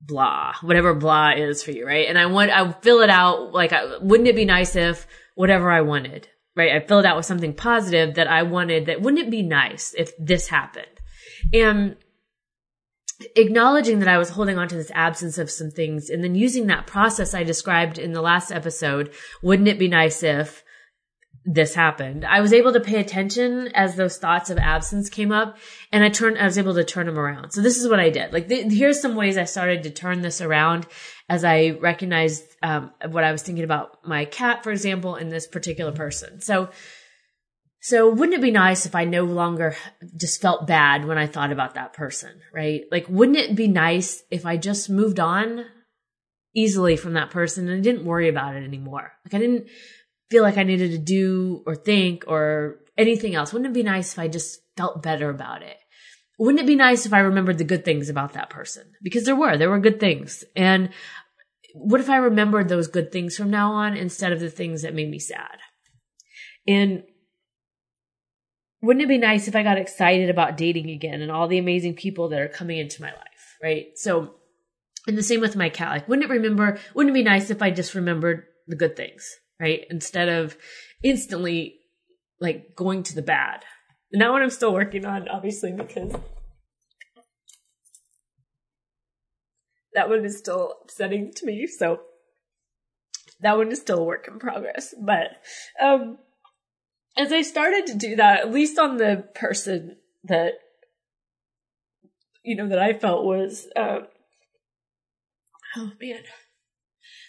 blah, 0.00 0.54
whatever 0.62 0.94
blah 0.94 1.32
is 1.32 1.62
for 1.62 1.72
you, 1.72 1.86
right? 1.86 2.08
And 2.08 2.18
I 2.18 2.24
want, 2.24 2.52
I 2.52 2.72
fill 2.72 3.02
it 3.02 3.10
out 3.10 3.52
like, 3.52 3.74
wouldn't 4.00 4.30
it 4.30 4.36
be 4.36 4.46
nice 4.46 4.76
if 4.76 5.06
whatever 5.34 5.70
I 5.70 5.82
wanted, 5.82 6.26
right? 6.56 6.72
I 6.72 6.80
fill 6.86 7.00
it 7.00 7.04
out 7.04 7.18
with 7.18 7.26
something 7.26 7.52
positive 7.52 8.14
that 8.14 8.28
I 8.28 8.44
wanted 8.44 8.86
that, 8.86 9.02
wouldn't 9.02 9.22
it 9.22 9.30
be 9.30 9.42
nice 9.42 9.94
if 9.98 10.12
this 10.16 10.48
happened? 10.48 10.86
And 11.52 11.96
acknowledging 13.34 14.00
that 14.00 14.08
I 14.08 14.18
was 14.18 14.30
holding 14.30 14.58
on 14.58 14.68
to 14.68 14.74
this 14.74 14.90
absence 14.94 15.38
of 15.38 15.50
some 15.50 15.70
things 15.70 16.10
and 16.10 16.22
then 16.22 16.34
using 16.34 16.66
that 16.66 16.86
process 16.86 17.34
I 17.34 17.44
described 17.44 17.98
in 17.98 18.12
the 18.12 18.22
last 18.22 18.52
episode, 18.52 19.12
wouldn't 19.42 19.68
it 19.68 19.78
be 19.78 19.88
nice 19.88 20.22
if 20.22 20.62
this 21.44 21.74
happened? 21.74 22.24
I 22.24 22.40
was 22.40 22.52
able 22.52 22.72
to 22.74 22.80
pay 22.80 23.00
attention 23.00 23.68
as 23.74 23.96
those 23.96 24.18
thoughts 24.18 24.50
of 24.50 24.58
absence 24.58 25.08
came 25.08 25.32
up 25.32 25.56
and 25.92 26.04
I 26.04 26.10
turned, 26.10 26.36
I 26.36 26.44
was 26.44 26.58
able 26.58 26.74
to 26.74 26.84
turn 26.84 27.06
them 27.06 27.18
around. 27.18 27.52
So 27.52 27.62
this 27.62 27.78
is 27.78 27.88
what 27.88 28.00
I 28.00 28.10
did. 28.10 28.32
Like 28.32 28.48
th- 28.48 28.72
here's 28.72 29.00
some 29.00 29.14
ways 29.14 29.38
I 29.38 29.44
started 29.44 29.84
to 29.84 29.90
turn 29.90 30.20
this 30.20 30.40
around 30.42 30.86
as 31.28 31.42
I 31.42 31.70
recognized 31.80 32.44
um, 32.62 32.90
what 33.08 33.24
I 33.24 33.32
was 33.32 33.42
thinking 33.42 33.64
about 33.64 34.06
my 34.06 34.26
cat, 34.26 34.62
for 34.62 34.72
example, 34.72 35.14
and 35.14 35.32
this 35.32 35.46
particular 35.46 35.92
person. 35.92 36.40
So 36.40 36.68
so 37.80 38.10
wouldn't 38.10 38.38
it 38.38 38.42
be 38.42 38.50
nice 38.50 38.86
if 38.86 38.94
I 38.94 39.04
no 39.04 39.24
longer 39.24 39.76
just 40.16 40.40
felt 40.40 40.66
bad 40.66 41.04
when 41.04 41.18
I 41.18 41.26
thought 41.26 41.52
about 41.52 41.74
that 41.74 41.92
person, 41.92 42.40
right? 42.52 42.82
Like, 42.90 43.06
wouldn't 43.08 43.38
it 43.38 43.54
be 43.54 43.68
nice 43.68 44.22
if 44.30 44.44
I 44.46 44.56
just 44.56 44.90
moved 44.90 45.20
on 45.20 45.64
easily 46.54 46.96
from 46.96 47.14
that 47.14 47.30
person 47.30 47.68
and 47.68 47.78
I 47.78 47.82
didn't 47.82 48.06
worry 48.06 48.28
about 48.28 48.56
it 48.56 48.64
anymore? 48.64 49.12
Like, 49.24 49.34
I 49.34 49.38
didn't 49.38 49.68
feel 50.30 50.42
like 50.42 50.58
I 50.58 50.64
needed 50.64 50.92
to 50.92 50.98
do 50.98 51.62
or 51.66 51.76
think 51.76 52.24
or 52.26 52.80
anything 52.98 53.34
else. 53.34 53.52
Wouldn't 53.52 53.70
it 53.70 53.74
be 53.74 53.82
nice 53.82 54.12
if 54.12 54.18
I 54.18 54.28
just 54.28 54.60
felt 54.76 55.02
better 55.02 55.30
about 55.30 55.62
it? 55.62 55.76
Wouldn't 56.38 56.60
it 56.60 56.66
be 56.66 56.76
nice 56.76 57.06
if 57.06 57.12
I 57.12 57.20
remembered 57.20 57.58
the 57.58 57.64
good 57.64 57.84
things 57.84 58.08
about 58.08 58.34
that 58.34 58.50
person? 58.50 58.92
Because 59.02 59.24
there 59.24 59.36
were, 59.36 59.56
there 59.56 59.70
were 59.70 59.78
good 59.78 60.00
things. 60.00 60.44
And 60.54 60.90
what 61.72 62.00
if 62.00 62.10
I 62.10 62.16
remembered 62.16 62.68
those 62.68 62.88
good 62.88 63.12
things 63.12 63.36
from 63.36 63.50
now 63.50 63.72
on 63.72 63.96
instead 63.96 64.32
of 64.32 64.40
the 64.40 64.50
things 64.50 64.82
that 64.82 64.94
made 64.94 65.10
me 65.10 65.18
sad? 65.18 65.58
And 66.66 67.04
wouldn't 68.86 69.02
it 69.02 69.08
be 69.08 69.18
nice 69.18 69.48
if 69.48 69.56
I 69.56 69.62
got 69.62 69.78
excited 69.78 70.30
about 70.30 70.56
dating 70.56 70.90
again 70.90 71.20
and 71.20 71.30
all 71.30 71.48
the 71.48 71.58
amazing 71.58 71.94
people 71.94 72.28
that 72.28 72.40
are 72.40 72.48
coming 72.48 72.78
into 72.78 73.02
my 73.02 73.08
life, 73.08 73.56
right? 73.62 73.86
So, 73.96 74.34
and 75.06 75.18
the 75.18 75.22
same 75.22 75.40
with 75.40 75.56
my 75.56 75.68
cat. 75.68 75.90
Like, 75.90 76.08
wouldn't 76.08 76.30
it 76.30 76.32
remember, 76.32 76.78
wouldn't 76.94 77.14
it 77.14 77.18
be 77.18 77.24
nice 77.24 77.50
if 77.50 77.62
I 77.62 77.70
just 77.70 77.94
remembered 77.94 78.44
the 78.66 78.76
good 78.76 78.96
things, 78.96 79.28
right? 79.60 79.84
Instead 79.90 80.28
of 80.28 80.56
instantly 81.02 81.80
like 82.40 82.76
going 82.76 83.02
to 83.04 83.14
the 83.14 83.22
bad. 83.22 83.64
And 84.12 84.22
that 84.22 84.30
one 84.30 84.42
I'm 84.42 84.50
still 84.50 84.72
working 84.72 85.04
on, 85.04 85.28
obviously, 85.28 85.72
because 85.72 86.14
that 89.94 90.08
one 90.08 90.24
is 90.24 90.38
still 90.38 90.74
upsetting 90.82 91.32
to 91.34 91.46
me. 91.46 91.66
So 91.66 92.00
that 93.40 93.56
one 93.56 93.72
is 93.72 93.80
still 93.80 93.98
a 93.98 94.04
work 94.04 94.28
in 94.28 94.38
progress. 94.38 94.94
But, 95.00 95.42
um, 95.82 96.18
as 97.16 97.32
I 97.32 97.42
started 97.42 97.86
to 97.86 97.94
do 97.94 98.16
that, 98.16 98.40
at 98.40 98.52
least 98.52 98.78
on 98.78 98.98
the 98.98 99.24
person 99.34 99.96
that, 100.24 100.54
you 102.42 102.56
know, 102.56 102.68
that 102.68 102.78
I 102.78 102.92
felt 102.92 103.24
was, 103.24 103.66
um, 103.74 104.06
oh 105.76 105.92
man, 106.00 106.20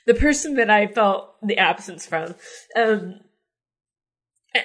the 0.05 0.13
person 0.13 0.55
that 0.55 0.69
I 0.69 0.87
felt 0.87 1.35
the 1.41 1.57
absence 1.57 2.05
from, 2.05 2.35
um, 2.75 3.21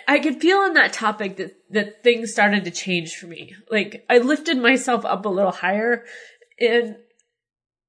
I 0.08 0.20
could 0.20 0.40
feel 0.40 0.58
on 0.58 0.74
that 0.74 0.92
topic 0.92 1.36
that, 1.36 1.54
that 1.70 2.02
things 2.02 2.32
started 2.32 2.64
to 2.64 2.70
change 2.70 3.14
for 3.16 3.26
me. 3.26 3.54
Like 3.70 4.04
I 4.08 4.18
lifted 4.18 4.56
myself 4.56 5.04
up 5.04 5.26
a 5.26 5.28
little 5.28 5.52
higher 5.52 6.04
and 6.58 6.96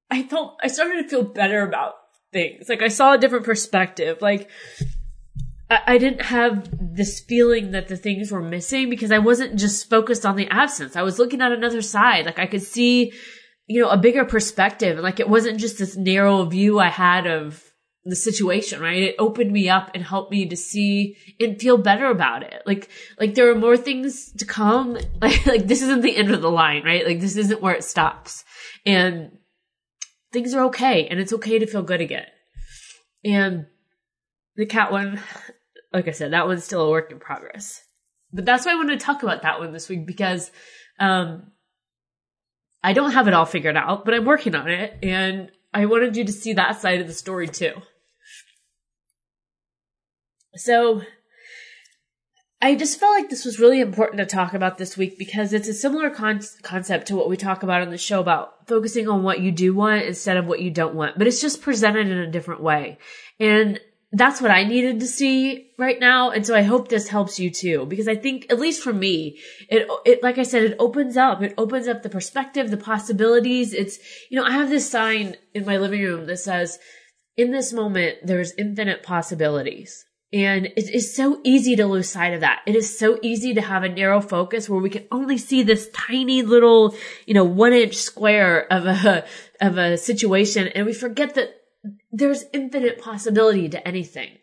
I 0.10 0.24
felt, 0.24 0.58
I 0.62 0.68
started 0.68 1.04
to 1.04 1.10
feel 1.10 1.24
better 1.24 1.64
about 1.64 1.94
things. 2.34 2.68
Like 2.68 2.82
I 2.82 2.90
saw 2.90 3.14
a 3.14 3.18
different 3.18 3.46
perspective. 3.46 4.22
Like 4.22 4.50
I 5.86 5.98
didn't 5.98 6.22
have 6.24 6.70
this 6.96 7.22
feeling 7.22 7.72
that 7.72 7.88
the 7.88 7.98
things 7.98 8.32
were 8.32 8.42
missing 8.42 8.90
because 8.90 9.12
I 9.12 9.20
wasn't 9.20 9.58
just 9.58 9.90
focused 9.90 10.26
on 10.26 10.36
the 10.36 10.48
absence. 10.48 10.96
I 10.96 11.04
was 11.04 11.20
looking 11.20 11.42
at 11.42 11.52
another 11.52 11.82
side. 11.82 12.26
Like 12.26 12.40
I 12.40 12.48
could 12.48 12.64
see, 12.64 13.14
you 13.68 13.82
know, 13.82 13.90
a 13.90 13.98
bigger 13.98 14.26
perspective. 14.26 15.00
Like 15.00 15.20
it 15.20 15.30
wasn't 15.30 15.60
just 15.60 15.78
this 15.78 15.96
narrow 15.96 16.44
view 16.46 16.80
I 16.80 16.90
had 16.90 17.28
of 17.28 17.64
the 18.06 18.16
situation, 18.16 18.82
right? 18.82 19.04
It 19.04 19.16
opened 19.18 19.52
me 19.52 19.70
up 19.70 19.92
and 19.94 20.04
helped 20.04 20.32
me 20.32 20.48
to 20.48 20.58
see 20.58 21.16
and 21.40 21.60
feel 21.60 21.78
better 21.78 22.08
about 22.08 22.44
it. 22.44 22.62
Like, 22.66 22.90
like 23.20 23.36
there 23.36 23.50
are 23.50 23.56
more 23.56 23.78
things 23.78 24.32
to 24.34 24.46
come. 24.46 24.98
Like, 25.22 25.46
like 25.46 25.68
this 25.68 25.82
isn't 25.82 26.02
the 26.02 26.16
end 26.16 26.32
of 26.32 26.42
the 26.42 26.52
line, 26.52 26.84
right? 26.84 27.06
Like 27.06 27.22
this 27.22 27.38
isn't 27.38 27.62
where 27.62 27.76
it 27.76 27.84
stops 27.84 28.44
and 28.86 29.38
things 30.34 30.54
are 30.54 30.66
okay 30.66 31.08
and 31.08 31.20
it's 31.20 31.34
okay 31.34 31.60
to 31.60 31.68
feel 31.68 31.84
good 31.84 32.02
again. 32.02 32.26
And 33.24 33.68
the 34.56 34.66
cat 34.66 34.92
one, 34.92 35.20
like 35.94 36.08
I 36.08 36.12
said, 36.12 36.34
that 36.34 36.48
one's 36.48 36.64
still 36.64 36.82
a 36.82 36.90
work 36.90 37.12
in 37.12 37.20
progress. 37.20 37.84
But 38.32 38.46
that's 38.46 38.66
why 38.66 38.72
I 38.72 38.76
wanted 38.76 39.00
to 39.00 39.06
talk 39.06 39.22
about 39.22 39.44
that 39.44 39.60
one 39.60 39.72
this 39.72 39.88
week 39.88 40.08
because 40.08 40.52
um, 41.00 41.52
I 42.84 42.94
don't 42.94 43.12
have 43.12 43.28
it 43.28 43.34
all 43.34 43.46
figured 43.46 43.78
out, 43.78 44.04
but 44.06 44.14
I'm 44.14 44.26
working 44.26 44.56
on 44.56 44.70
it, 44.70 44.98
and 45.04 45.52
I 45.74 45.86
wanted 45.86 46.18
you 46.18 46.26
to 46.26 46.32
see 46.32 46.54
that 46.54 46.82
side 46.82 47.00
of 47.00 47.08
the 47.08 47.14
story 47.14 47.48
too. 47.48 47.74
So 50.56 51.02
I 52.62 52.76
just 52.76 53.00
felt 53.00 53.14
like 53.14 53.30
this 53.30 53.44
was 53.44 53.60
really 53.60 53.82
important 53.82 54.20
to 54.20 54.26
talk 54.26 54.54
about 54.54 54.78
this 54.78 54.96
week 54.96 55.18
because 55.18 55.52
it's 55.52 55.68
a 55.68 55.74
similar 55.74 56.10
con- 56.10 56.42
concept 56.62 57.08
to 57.08 57.16
what 57.16 57.30
we 57.30 57.38
talk 57.38 57.62
about 57.62 57.82
on 57.82 57.90
the 57.90 57.98
show 57.98 58.20
about 58.20 58.68
focusing 58.68 59.08
on 59.08 59.24
what 59.24 59.42
you 59.42 59.52
do 59.52 59.74
want 59.74 60.06
instead 60.06 60.38
of 60.38 60.46
what 60.46 60.62
you 60.62 60.72
don't 60.72 60.96
want, 60.96 61.18
but 61.18 61.28
it's 61.28 61.42
just 61.42 61.62
presented 61.62 62.08
in 62.08 62.18
a 62.18 62.32
different 62.32 62.62
way. 62.62 63.00
And 63.40 63.80
that's 64.16 64.40
what 64.40 64.52
I 64.52 64.64
needed 64.64 65.00
to 65.00 65.08
see 65.08 65.72
right 65.80 66.00
now. 66.00 66.30
And 66.30 66.46
so 66.46 66.56
I 66.56 66.62
hope 66.62 66.88
this 66.88 67.08
helps 67.08 67.40
you 67.40 67.50
too, 67.50 67.86
because 67.88 68.08
I 68.08 68.16
think, 68.16 68.46
at 68.52 68.60
least 68.60 68.84
for 68.84 68.94
me, 68.94 69.40
it, 69.70 69.88
it, 70.06 70.22
like 70.22 70.38
I 70.38 70.44
said, 70.44 70.64
it 70.64 70.76
opens 70.78 71.18
up, 71.18 71.42
it 71.42 71.56
opens 71.58 71.88
up 71.88 72.04
the 72.04 72.10
perspective, 72.10 72.70
the 72.70 72.78
possibilities. 72.78 73.74
It's, 73.74 73.98
you 74.30 74.40
know, 74.40 74.46
I 74.46 74.52
have 74.52 74.70
this 74.70 74.90
sign 74.90 75.36
in 75.56 75.66
my 75.66 75.78
living 75.78 76.02
room 76.02 76.28
that 76.28 76.38
says, 76.38 76.78
in 77.36 77.52
this 77.52 77.74
moment, 77.74 78.20
there's 78.24 78.54
infinite 78.56 79.02
possibilities. 79.02 80.06
And 80.32 80.68
it 80.68 80.90
is 80.94 81.16
so 81.16 81.40
easy 81.44 81.76
to 81.76 81.88
lose 81.88 82.10
sight 82.10 82.34
of 82.34 82.42
that. 82.42 82.62
It 82.68 82.76
is 82.76 82.98
so 82.98 83.18
easy 83.24 83.56
to 83.56 83.62
have 83.62 83.84
a 83.84 83.90
narrow 83.90 84.22
focus 84.22 84.70
where 84.70 84.82
we 84.82 84.90
can 84.92 85.08
only 85.12 85.40
see 85.40 85.64
this 85.64 85.90
tiny 85.90 86.44
little, 86.44 86.96
you 87.26 87.34
know, 87.34 87.44
one 87.44 87.74
inch 87.74 87.96
square 87.96 88.72
of 88.72 88.86
a, 88.86 89.26
of 89.60 89.78
a 89.78 89.98
situation. 89.98 90.68
And 90.68 90.86
we 90.86 90.94
forget 90.94 91.34
that 91.36 91.56
there's 92.12 92.46
infinite 92.54 93.00
possibility 93.00 93.70
to 93.70 93.88
anything. 93.88 94.38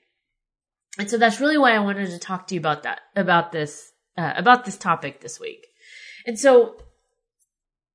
And 0.98 1.08
so 1.08 1.16
that's 1.18 1.40
really 1.40 1.58
why 1.58 1.74
I 1.74 1.78
wanted 1.78 2.10
to 2.10 2.18
talk 2.18 2.46
to 2.48 2.54
you 2.54 2.60
about 2.60 2.82
that, 2.82 3.00
about 3.16 3.52
this, 3.52 3.92
uh, 4.18 4.32
about 4.36 4.64
this 4.64 4.76
topic 4.76 5.20
this 5.20 5.40
week. 5.40 5.66
And 6.26 6.38
so 6.38 6.76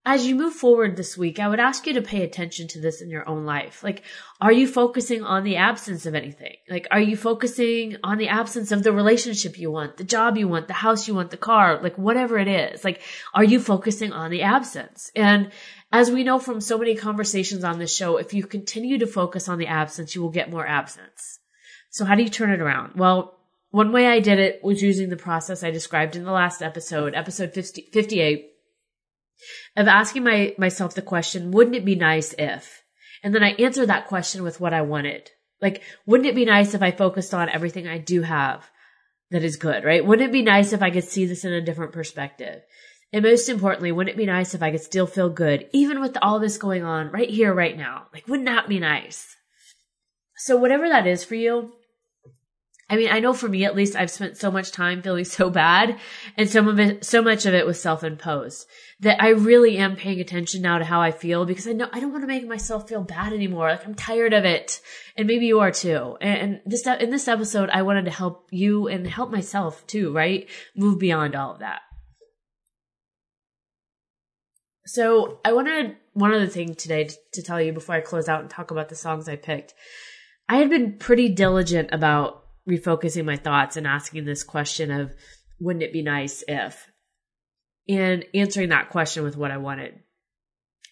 as 0.06 0.28
you 0.28 0.36
move 0.36 0.54
forward 0.54 0.96
this 0.96 1.18
week, 1.18 1.40
I 1.40 1.48
would 1.48 1.60
ask 1.60 1.88
you 1.88 1.94
to 1.94 2.02
pay 2.02 2.24
attention 2.24 2.68
to 2.70 2.80
this 2.80 3.02
in 3.02 3.10
your 3.10 3.28
own 3.28 3.46
life. 3.46 3.84
Like, 3.84 4.04
are 4.40 4.52
you 4.52 4.68
focusing 4.68 5.24
on 5.24 5.44
the 5.44 5.56
absence 5.56 6.06
of 6.06 6.14
anything? 6.14 6.58
Like, 6.70 6.88
are 6.92 7.00
you 7.00 7.18
focusing 7.18 7.98
on 8.04 8.20
the 8.20 8.28
absence 8.28 8.72
of 8.72 8.84
the 8.84 8.92
relationship 8.92 9.58
you 9.58 9.72
want, 9.72 9.98
the 9.98 10.04
job 10.04 10.38
you 10.38 10.48
want, 10.48 10.68
the 10.68 10.74
house 10.74 11.08
you 11.08 11.16
want, 11.16 11.32
the 11.32 11.38
car, 11.38 11.82
like 11.82 11.98
whatever 11.98 12.38
it 12.38 12.48
is? 12.48 12.84
Like, 12.84 13.02
are 13.34 13.44
you 13.44 13.60
focusing 13.60 14.14
on 14.14 14.30
the 14.30 14.44
absence? 14.44 15.12
And 15.16 15.52
as 15.92 16.12
we 16.12 16.24
know 16.24 16.38
from 16.38 16.62
so 16.62 16.78
many 16.78 16.96
conversations 16.96 17.64
on 17.64 17.80
this 17.80 17.96
show, 17.96 18.18
if 18.18 18.32
you 18.32 18.46
continue 18.46 19.00
to 19.00 19.08
focus 19.08 19.50
on 19.50 19.58
the 19.58 19.68
absence, 19.68 20.14
you 20.14 20.22
will 20.22 20.30
get 20.30 20.52
more 20.52 20.68
absence. 20.68 21.40
So 21.90 22.06
how 22.06 22.14
do 22.14 22.22
you 22.22 22.30
turn 22.30 22.52
it 22.52 22.62
around? 22.62 22.94
Well, 22.96 23.40
one 23.72 23.92
way 23.92 24.06
I 24.06 24.20
did 24.20 24.38
it 24.38 24.64
was 24.64 24.84
using 24.84 25.10
the 25.10 25.18
process 25.18 25.64
I 25.64 25.72
described 25.72 26.16
in 26.16 26.26
the 26.26 26.32
last 26.32 26.62
episode, 26.62 27.16
episode 27.16 27.54
50, 27.54 27.90
58, 27.92 28.52
of 29.76 29.88
asking 29.88 30.24
my, 30.24 30.56
myself 30.58 30.96
the 30.96 31.02
question, 31.02 31.52
wouldn't 31.52 31.76
it 31.76 31.86
be 31.86 31.96
nice 31.96 32.34
if? 32.38 32.84
And 33.24 33.34
then 33.34 33.44
I 33.44 33.52
answered 33.52 33.88
that 33.88 34.08
question 34.08 34.44
with 34.44 34.60
what 34.60 34.74
I 34.74 34.82
wanted. 34.82 35.32
Like, 35.62 35.82
wouldn't 36.06 36.28
it 36.28 36.36
be 36.36 36.46
nice 36.46 36.74
if 36.74 36.82
I 36.82 36.92
focused 36.92 37.34
on 37.34 37.50
everything 37.50 37.88
I 37.88 37.98
do 37.98 38.22
have 38.22 38.70
that 39.32 39.44
is 39.44 39.56
good, 39.56 39.84
right? 39.84 40.06
Wouldn't 40.06 40.30
it 40.30 40.34
be 40.34 40.44
nice 40.44 40.74
if 40.74 40.82
I 40.82 40.92
could 40.92 41.06
see 41.06 41.26
this 41.26 41.46
in 41.46 41.54
a 41.54 41.62
different 41.62 41.94
perspective? 41.94 42.62
And 43.12 43.24
most 43.24 43.50
importantly, 43.50 43.92
wouldn't 43.92 44.16
it 44.16 44.18
be 44.18 44.26
nice 44.26 44.54
if 44.54 44.62
I 44.62 44.72
could 44.72 44.82
still 44.82 45.08
feel 45.08 45.30
good, 45.30 45.70
even 45.72 46.02
with 46.02 46.18
all 46.22 46.40
this 46.40 46.58
going 46.58 46.84
on 46.84 47.12
right 47.12 47.30
here, 47.30 47.54
right 47.54 47.78
now? 47.78 48.08
Like, 48.14 48.28
wouldn't 48.28 48.48
that 48.48 48.68
be 48.68 48.80
nice? 48.80 49.36
So, 50.38 50.58
whatever 50.58 50.90
that 50.90 51.08
is 51.08 51.24
for 51.24 51.36
you, 51.36 51.72
I 52.88 52.98
mean, 52.98 53.10
I 53.12 53.20
know 53.20 53.34
for 53.34 53.50
me 53.50 53.66
at 53.66 53.76
least, 53.76 53.96
I've 53.96 54.12
spent 54.12 54.38
so 54.38 54.52
much 54.52 54.72
time 54.72 55.02
feeling 55.02 55.26
so 55.26 55.50
bad, 55.50 55.98
and 56.38 56.48
some 56.48 56.68
of 56.68 56.80
it, 56.80 57.04
so 57.04 57.22
much 57.22 57.48
of 57.48 57.56
it 57.56 57.66
was 57.66 57.82
self-imposed 57.82 58.68
that 59.00 59.22
I 59.22 59.30
really 59.30 59.78
am 59.78 59.96
paying 59.96 60.20
attention 60.20 60.62
now 60.62 60.78
to 60.78 60.86
how 60.86 61.02
I 61.02 61.10
feel 61.10 61.46
because 61.46 61.68
I 61.68 61.72
know 61.72 61.90
I 61.92 62.00
don't 62.00 62.12
want 62.12 62.24
to 62.24 62.28
make 62.28 62.48
myself 62.48 62.88
feel 62.88 63.02
bad 63.02 63.34
anymore. 63.34 63.72
Like 63.72 63.86
I'm 63.86 63.96
tired 63.96 64.34
of 64.34 64.46
it, 64.46 64.82
and 65.18 65.26
maybe 65.26 65.48
you 65.48 65.62
are 65.62 65.72
too. 65.72 66.16
And 66.22 66.62
this 66.66 66.86
in 66.86 67.10
this 67.10 67.28
episode, 67.28 67.72
I 67.72 67.82
wanted 67.82 68.06
to 68.06 68.12
help 68.12 68.50
you 68.52 68.88
and 68.88 69.08
help 69.08 69.32
myself 69.32 69.86
too, 69.88 70.14
right? 70.14 70.48
Move 70.76 71.00
beyond 71.00 71.36
all 71.36 71.54
of 71.54 71.60
that. 71.60 71.82
So 74.86 75.40
I 75.44 75.54
wanted 75.54 75.96
one 76.14 76.36
other 76.36 76.46
thing 76.46 76.76
today 76.76 77.06
to, 77.06 77.16
to 77.34 77.42
tell 77.42 77.60
you 77.60 77.74
before 77.74 77.96
I 77.96 78.02
close 78.02 78.30
out 78.30 78.42
and 78.42 78.50
talk 78.50 78.70
about 78.70 78.90
the 78.90 78.96
songs 78.96 79.28
I 79.28 79.36
picked. 79.36 79.74
I 80.48 80.58
had 80.58 80.70
been 80.70 81.00
pretty 81.00 81.30
diligent 81.30 81.90
about 81.92 82.45
refocusing 82.70 83.26
my 83.26 83.38
thoughts 83.38 83.78
and 83.78 83.86
asking 83.86 84.26
this 84.26 84.44
question 84.44 84.92
of 84.92 85.14
wouldn't 85.60 85.84
it 85.84 85.94
be 85.94 86.02
nice 86.02 86.44
if 86.48 86.90
and 87.88 88.26
answering 88.34 88.70
that 88.70 88.90
question 88.90 89.24
with 89.24 89.38
what 89.38 89.52
I 89.52 89.58
wanted. 89.58 90.00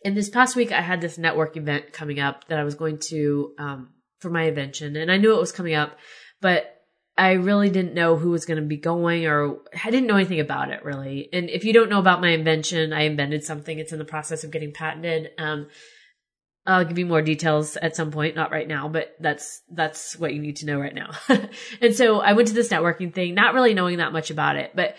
And 0.06 0.15
this 0.15 0.30
past 0.30 0.56
week 0.56 0.72
I 0.72 0.82
had 0.82 1.01
this 1.01 1.18
network 1.18 1.58
event 1.58 1.94
coming 1.94 2.20
up 2.20 2.48
that 2.48 2.60
I 2.60 2.63
was 2.63 2.75
going 2.75 3.00
to 3.10 3.53
um, 3.58 3.89
for 4.20 4.30
my 4.30 4.44
invention 4.44 4.96
and 4.96 5.12
I 5.12 5.18
knew 5.18 5.36
it 5.36 5.39
was 5.39 5.51
coming 5.51 5.74
up, 5.74 5.98
but 6.42 6.70
I 7.18 7.34
really 7.34 7.70
didn't 7.70 7.94
know 7.94 8.18
who 8.18 8.32
was 8.32 8.46
going 8.46 8.62
to 8.62 8.68
be 8.68 8.77
going 8.77 9.25
or 9.25 9.60
I 9.84 9.92
didn't 9.92 10.08
know 10.08 10.15
anything 10.15 10.39
about 10.39 10.72
it 10.72 10.84
really. 10.84 11.30
And 11.32 11.50
if 11.50 11.63
you 11.63 11.74
don't 11.74 11.89
know 11.89 12.00
about 12.00 12.22
my 12.22 12.30
invention, 12.30 12.92
I 12.92 13.03
invented 13.03 13.44
something. 13.44 13.77
It's 13.77 13.94
in 13.94 14.00
the 14.00 14.06
process 14.06 14.44
of 14.44 14.51
getting 14.51 14.74
patented. 14.74 15.32
Um, 15.38 15.68
I'll 16.65 16.86
give 16.86 16.98
you 16.98 17.05
more 17.05 17.22
details 17.22 17.75
at 17.75 17.96
some 17.96 18.12
point, 18.12 18.36
not 18.36 18.51
right 18.51 18.67
now, 18.67 18.88
but 18.88 19.15
that's, 19.20 19.62
that's 19.70 20.17
what 20.17 20.34
you 20.34 20.39
need 20.39 20.58
to 20.58 20.65
know 20.65 20.79
right 20.79 20.96
now. 20.96 21.12
and 21.82 21.93
so 21.93 22.22
I 22.22 22.34
went 22.34 22.48
to 22.48 22.53
this 22.53 22.70
networking 22.70 23.13
thing, 23.13 23.36
not 23.36 23.53
really 23.53 23.74
knowing 23.74 23.98
that 23.98 24.13
much 24.13 24.32
about 24.32 24.55
it, 24.55 24.72
but 24.74 24.96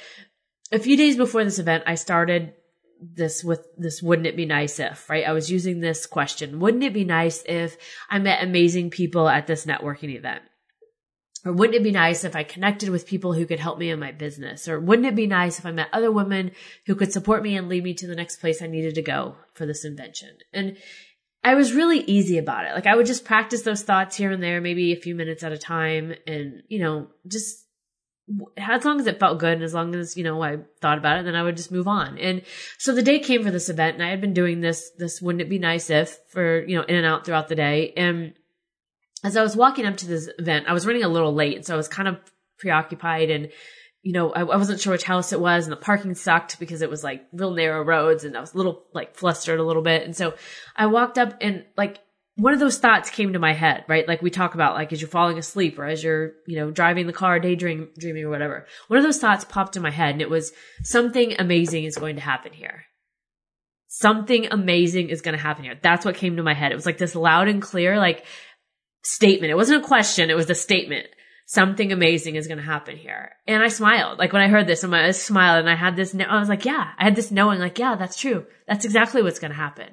a 0.70 0.78
few 0.78 0.96
days 0.96 1.16
before 1.16 1.42
this 1.42 1.58
event, 1.58 1.84
I 1.86 1.94
started 1.94 2.52
this 3.00 3.44
with 3.44 3.66
this 3.76 4.02
wouldn't 4.02 4.26
it 4.26 4.36
be 4.36 4.46
nice 4.46 4.78
if, 4.78 5.08
right? 5.10 5.26
I 5.26 5.32
was 5.32 5.50
using 5.50 5.80
this 5.80 6.06
question. 6.06 6.60
Wouldn't 6.60 6.84
it 6.84 6.92
be 6.92 7.04
nice 7.04 7.42
if 7.46 7.76
I 8.08 8.18
met 8.18 8.42
amazing 8.42 8.90
people 8.90 9.28
at 9.28 9.46
this 9.46 9.66
networking 9.66 10.14
event? 10.16 10.42
Or 11.44 11.52
wouldn't 11.52 11.76
it 11.76 11.82
be 11.82 11.90
nice 11.90 12.24
if 12.24 12.34
I 12.34 12.42
connected 12.42 12.88
with 12.88 13.06
people 13.06 13.34
who 13.34 13.44
could 13.44 13.60
help 13.60 13.78
me 13.78 13.90
in 13.90 14.00
my 14.00 14.12
business? 14.12 14.66
Or 14.66 14.80
wouldn't 14.80 15.06
it 15.06 15.14
be 15.14 15.26
nice 15.26 15.58
if 15.58 15.66
I 15.66 15.72
met 15.72 15.88
other 15.92 16.10
women 16.10 16.52
who 16.86 16.94
could 16.94 17.12
support 17.12 17.42
me 17.42 17.56
and 17.56 17.68
lead 17.68 17.84
me 17.84 17.92
to 17.94 18.06
the 18.06 18.16
next 18.16 18.40
place 18.40 18.62
I 18.62 18.66
needed 18.66 18.94
to 18.94 19.02
go 19.02 19.36
for 19.52 19.66
this 19.66 19.84
invention? 19.84 20.30
And 20.54 20.78
I 21.44 21.54
was 21.54 21.74
really 21.74 22.00
easy 22.00 22.38
about 22.38 22.64
it. 22.64 22.74
Like 22.74 22.86
I 22.86 22.96
would 22.96 23.06
just 23.06 23.24
practice 23.24 23.62
those 23.62 23.82
thoughts 23.82 24.16
here 24.16 24.32
and 24.32 24.42
there, 24.42 24.60
maybe 24.60 24.92
a 24.92 25.00
few 25.00 25.14
minutes 25.14 25.44
at 25.44 25.52
a 25.52 25.58
time 25.58 26.14
and, 26.26 26.62
you 26.68 26.78
know, 26.78 27.08
just 27.26 27.66
as 28.56 28.84
long 28.86 28.98
as 28.98 29.06
it 29.06 29.20
felt 29.20 29.38
good 29.38 29.52
and 29.52 29.62
as 29.62 29.74
long 29.74 29.94
as, 29.94 30.16
you 30.16 30.24
know, 30.24 30.42
I 30.42 30.56
thought 30.80 30.96
about 30.96 31.18
it, 31.18 31.24
then 31.26 31.36
I 31.36 31.42
would 31.42 31.58
just 31.58 31.70
move 31.70 31.86
on. 31.86 32.16
And 32.16 32.40
so 32.78 32.94
the 32.94 33.02
day 33.02 33.18
came 33.18 33.44
for 33.44 33.50
this 33.50 33.68
event 33.68 33.96
and 33.96 34.02
I 34.02 34.08
had 34.08 34.22
been 34.22 34.32
doing 34.32 34.62
this, 34.62 34.90
this 34.96 35.20
wouldn't 35.20 35.42
it 35.42 35.50
be 35.50 35.58
nice 35.58 35.90
if 35.90 36.18
for, 36.30 36.64
you 36.64 36.76
know, 36.78 36.84
in 36.84 36.96
and 36.96 37.06
out 37.06 37.26
throughout 37.26 37.48
the 37.48 37.54
day. 37.54 37.92
And 37.94 38.32
as 39.22 39.36
I 39.36 39.42
was 39.42 39.54
walking 39.54 39.84
up 39.84 39.98
to 39.98 40.06
this 40.06 40.30
event, 40.38 40.64
I 40.66 40.72
was 40.72 40.86
running 40.86 41.04
a 41.04 41.08
little 41.08 41.34
late. 41.34 41.66
So 41.66 41.74
I 41.74 41.76
was 41.76 41.88
kind 41.88 42.08
of 42.08 42.16
preoccupied 42.58 43.30
and 43.30 43.50
you 44.04 44.12
know, 44.12 44.30
I, 44.30 44.40
I, 44.40 44.56
wasn't 44.56 44.80
sure 44.80 44.92
which 44.92 45.02
house 45.02 45.32
it 45.32 45.40
was 45.40 45.64
and 45.64 45.72
the 45.72 45.76
parking 45.76 46.14
sucked 46.14 46.60
because 46.60 46.82
it 46.82 46.90
was 46.90 47.02
like 47.02 47.24
real 47.32 47.52
narrow 47.52 47.82
roads 47.82 48.22
and 48.22 48.36
I 48.36 48.40
was 48.40 48.52
a 48.52 48.56
little 48.58 48.84
like 48.92 49.16
flustered 49.16 49.58
a 49.58 49.64
little 49.64 49.82
bit. 49.82 50.02
And 50.04 50.14
so 50.14 50.34
I 50.76 50.86
walked 50.86 51.16
up 51.16 51.38
and 51.40 51.64
like 51.78 52.00
one 52.36 52.52
of 52.52 52.60
those 52.60 52.78
thoughts 52.78 53.08
came 53.08 53.32
to 53.32 53.38
my 53.38 53.54
head, 53.54 53.84
right? 53.88 54.06
Like 54.06 54.20
we 54.20 54.28
talk 54.28 54.54
about 54.54 54.74
like 54.74 54.92
as 54.92 55.00
you're 55.00 55.08
falling 55.08 55.38
asleep 55.38 55.78
or 55.78 55.86
as 55.86 56.04
you're, 56.04 56.32
you 56.46 56.56
know, 56.56 56.70
driving 56.70 57.06
the 57.06 57.14
car, 57.14 57.40
daydreaming 57.40 57.88
dreaming 57.98 58.24
or 58.24 58.28
whatever. 58.28 58.66
One 58.88 58.98
of 58.98 59.04
those 59.04 59.18
thoughts 59.18 59.42
popped 59.42 59.74
in 59.74 59.82
my 59.82 59.90
head 59.90 60.10
and 60.10 60.22
it 60.22 60.28
was 60.28 60.52
something 60.82 61.36
amazing 61.38 61.84
is 61.84 61.96
going 61.96 62.16
to 62.16 62.22
happen 62.22 62.52
here. 62.52 62.84
Something 63.88 64.48
amazing 64.50 65.08
is 65.08 65.22
going 65.22 65.36
to 65.36 65.42
happen 65.42 65.64
here. 65.64 65.78
That's 65.80 66.04
what 66.04 66.16
came 66.16 66.36
to 66.36 66.42
my 66.42 66.52
head. 66.52 66.72
It 66.72 66.76
was 66.76 66.86
like 66.86 66.98
this 66.98 67.14
loud 67.14 67.48
and 67.48 67.62
clear, 67.62 67.98
like 67.98 68.26
statement. 69.02 69.50
It 69.50 69.56
wasn't 69.56 69.82
a 69.82 69.86
question. 69.86 70.28
It 70.28 70.36
was 70.36 70.50
a 70.50 70.54
statement 70.54 71.06
something 71.46 71.92
amazing 71.92 72.36
is 72.36 72.46
going 72.46 72.58
to 72.58 72.64
happen 72.64 72.96
here. 72.96 73.32
And 73.46 73.62
I 73.62 73.68
smiled. 73.68 74.18
Like 74.18 74.32
when 74.32 74.42
I 74.42 74.48
heard 74.48 74.66
this, 74.66 74.82
I 74.82 75.10
smiled 75.10 75.60
and 75.60 75.70
I 75.70 75.74
had 75.74 75.94
this, 75.94 76.14
I 76.14 76.38
was 76.38 76.48
like, 76.48 76.64
yeah, 76.64 76.92
I 76.98 77.04
had 77.04 77.16
this 77.16 77.30
knowing 77.30 77.58
like, 77.58 77.78
yeah, 77.78 77.96
that's 77.96 78.16
true. 78.16 78.46
That's 78.66 78.84
exactly 78.84 79.22
what's 79.22 79.38
going 79.38 79.50
to 79.50 79.56
happen. 79.56 79.88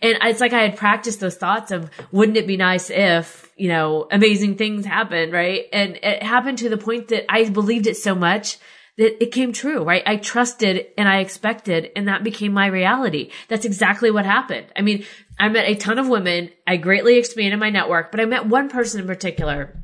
And 0.00 0.16
it's 0.22 0.40
like 0.40 0.54
I 0.54 0.62
had 0.62 0.76
practiced 0.76 1.20
those 1.20 1.36
thoughts 1.36 1.70
of, 1.70 1.90
wouldn't 2.10 2.38
it 2.38 2.46
be 2.46 2.56
nice 2.56 2.88
if, 2.88 3.50
you 3.56 3.68
know, 3.68 4.08
amazing 4.10 4.56
things 4.56 4.86
happen, 4.86 5.30
right? 5.30 5.66
And 5.72 5.96
it 5.96 6.22
happened 6.22 6.58
to 6.58 6.70
the 6.70 6.78
point 6.78 7.08
that 7.08 7.30
I 7.30 7.48
believed 7.50 7.86
it 7.86 7.98
so 7.98 8.14
much 8.14 8.56
that 8.96 9.22
it 9.22 9.32
came 9.32 9.52
true, 9.52 9.82
right? 9.82 10.02
I 10.06 10.16
trusted 10.16 10.86
and 10.96 11.08
I 11.08 11.18
expected 11.18 11.90
and 11.96 12.08
that 12.08 12.24
became 12.24 12.52
my 12.52 12.68
reality. 12.68 13.30
That's 13.48 13.66
exactly 13.66 14.10
what 14.10 14.24
happened. 14.24 14.68
I 14.74 14.82
mean, 14.82 15.04
I 15.38 15.48
met 15.48 15.68
a 15.68 15.74
ton 15.74 15.98
of 15.98 16.08
women. 16.08 16.50
I 16.66 16.76
greatly 16.76 17.18
expanded 17.18 17.60
my 17.60 17.70
network, 17.70 18.10
but 18.10 18.20
I 18.20 18.24
met 18.24 18.46
one 18.46 18.70
person 18.70 19.00
in 19.00 19.06
particular 19.06 19.83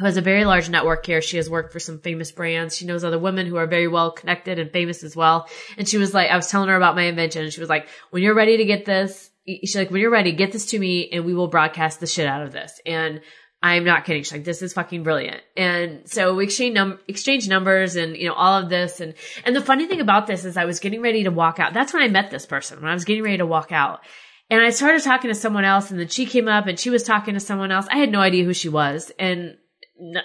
who 0.00 0.06
has 0.06 0.16
a 0.16 0.22
very 0.22 0.46
large 0.46 0.70
network 0.70 1.04
here. 1.04 1.20
She 1.20 1.36
has 1.36 1.50
worked 1.50 1.74
for 1.74 1.78
some 1.78 2.00
famous 2.00 2.32
brands. 2.32 2.74
She 2.74 2.86
knows 2.86 3.04
other 3.04 3.18
women 3.18 3.46
who 3.46 3.56
are 3.56 3.66
very 3.66 3.86
well 3.86 4.10
connected 4.10 4.58
and 4.58 4.72
famous 4.72 5.04
as 5.04 5.14
well. 5.14 5.46
And 5.76 5.86
she 5.86 5.98
was 5.98 6.14
like, 6.14 6.30
I 6.30 6.36
was 6.36 6.48
telling 6.48 6.70
her 6.70 6.76
about 6.76 6.96
my 6.96 7.02
invention 7.02 7.42
and 7.44 7.52
she 7.52 7.60
was 7.60 7.68
like, 7.68 7.86
when 8.08 8.22
you're 8.22 8.34
ready 8.34 8.56
to 8.56 8.64
get 8.64 8.86
this, 8.86 9.30
she's 9.46 9.76
like, 9.76 9.90
when 9.90 10.00
you're 10.00 10.10
ready, 10.10 10.32
get 10.32 10.52
this 10.52 10.66
to 10.70 10.78
me 10.78 11.10
and 11.12 11.26
we 11.26 11.34
will 11.34 11.48
broadcast 11.48 12.00
the 12.00 12.06
shit 12.06 12.26
out 12.26 12.42
of 12.42 12.50
this. 12.50 12.80
And 12.86 13.20
I'm 13.62 13.84
not 13.84 14.06
kidding. 14.06 14.22
She's 14.22 14.32
like, 14.32 14.44
this 14.44 14.62
is 14.62 14.72
fucking 14.72 15.02
brilliant. 15.02 15.42
And 15.54 16.08
so 16.08 16.34
we 16.34 16.44
exchanged, 16.44 16.76
num- 16.76 16.98
exchanged 17.06 17.50
numbers 17.50 17.96
and, 17.96 18.16
you 18.16 18.26
know, 18.26 18.34
all 18.34 18.62
of 18.62 18.70
this. 18.70 19.00
And, 19.00 19.12
and 19.44 19.54
the 19.54 19.60
funny 19.60 19.86
thing 19.86 20.00
about 20.00 20.26
this 20.26 20.46
is 20.46 20.56
I 20.56 20.64
was 20.64 20.80
getting 20.80 21.02
ready 21.02 21.24
to 21.24 21.30
walk 21.30 21.60
out. 21.60 21.74
That's 21.74 21.92
when 21.92 22.02
I 22.02 22.08
met 22.08 22.30
this 22.30 22.46
person, 22.46 22.80
when 22.80 22.90
I 22.90 22.94
was 22.94 23.04
getting 23.04 23.22
ready 23.22 23.36
to 23.36 23.46
walk 23.46 23.70
out. 23.70 24.00
And 24.48 24.62
I 24.62 24.70
started 24.70 25.02
talking 25.02 25.28
to 25.28 25.34
someone 25.34 25.64
else 25.64 25.90
and 25.90 26.00
then 26.00 26.08
she 26.08 26.24
came 26.24 26.48
up 26.48 26.66
and 26.66 26.78
she 26.78 26.88
was 26.88 27.02
talking 27.02 27.34
to 27.34 27.40
someone 27.40 27.70
else. 27.70 27.86
I 27.90 27.98
had 27.98 28.10
no 28.10 28.20
idea 28.20 28.44
who 28.44 28.54
she 28.54 28.70
was. 28.70 29.12
And 29.18 29.58
no, 30.00 30.20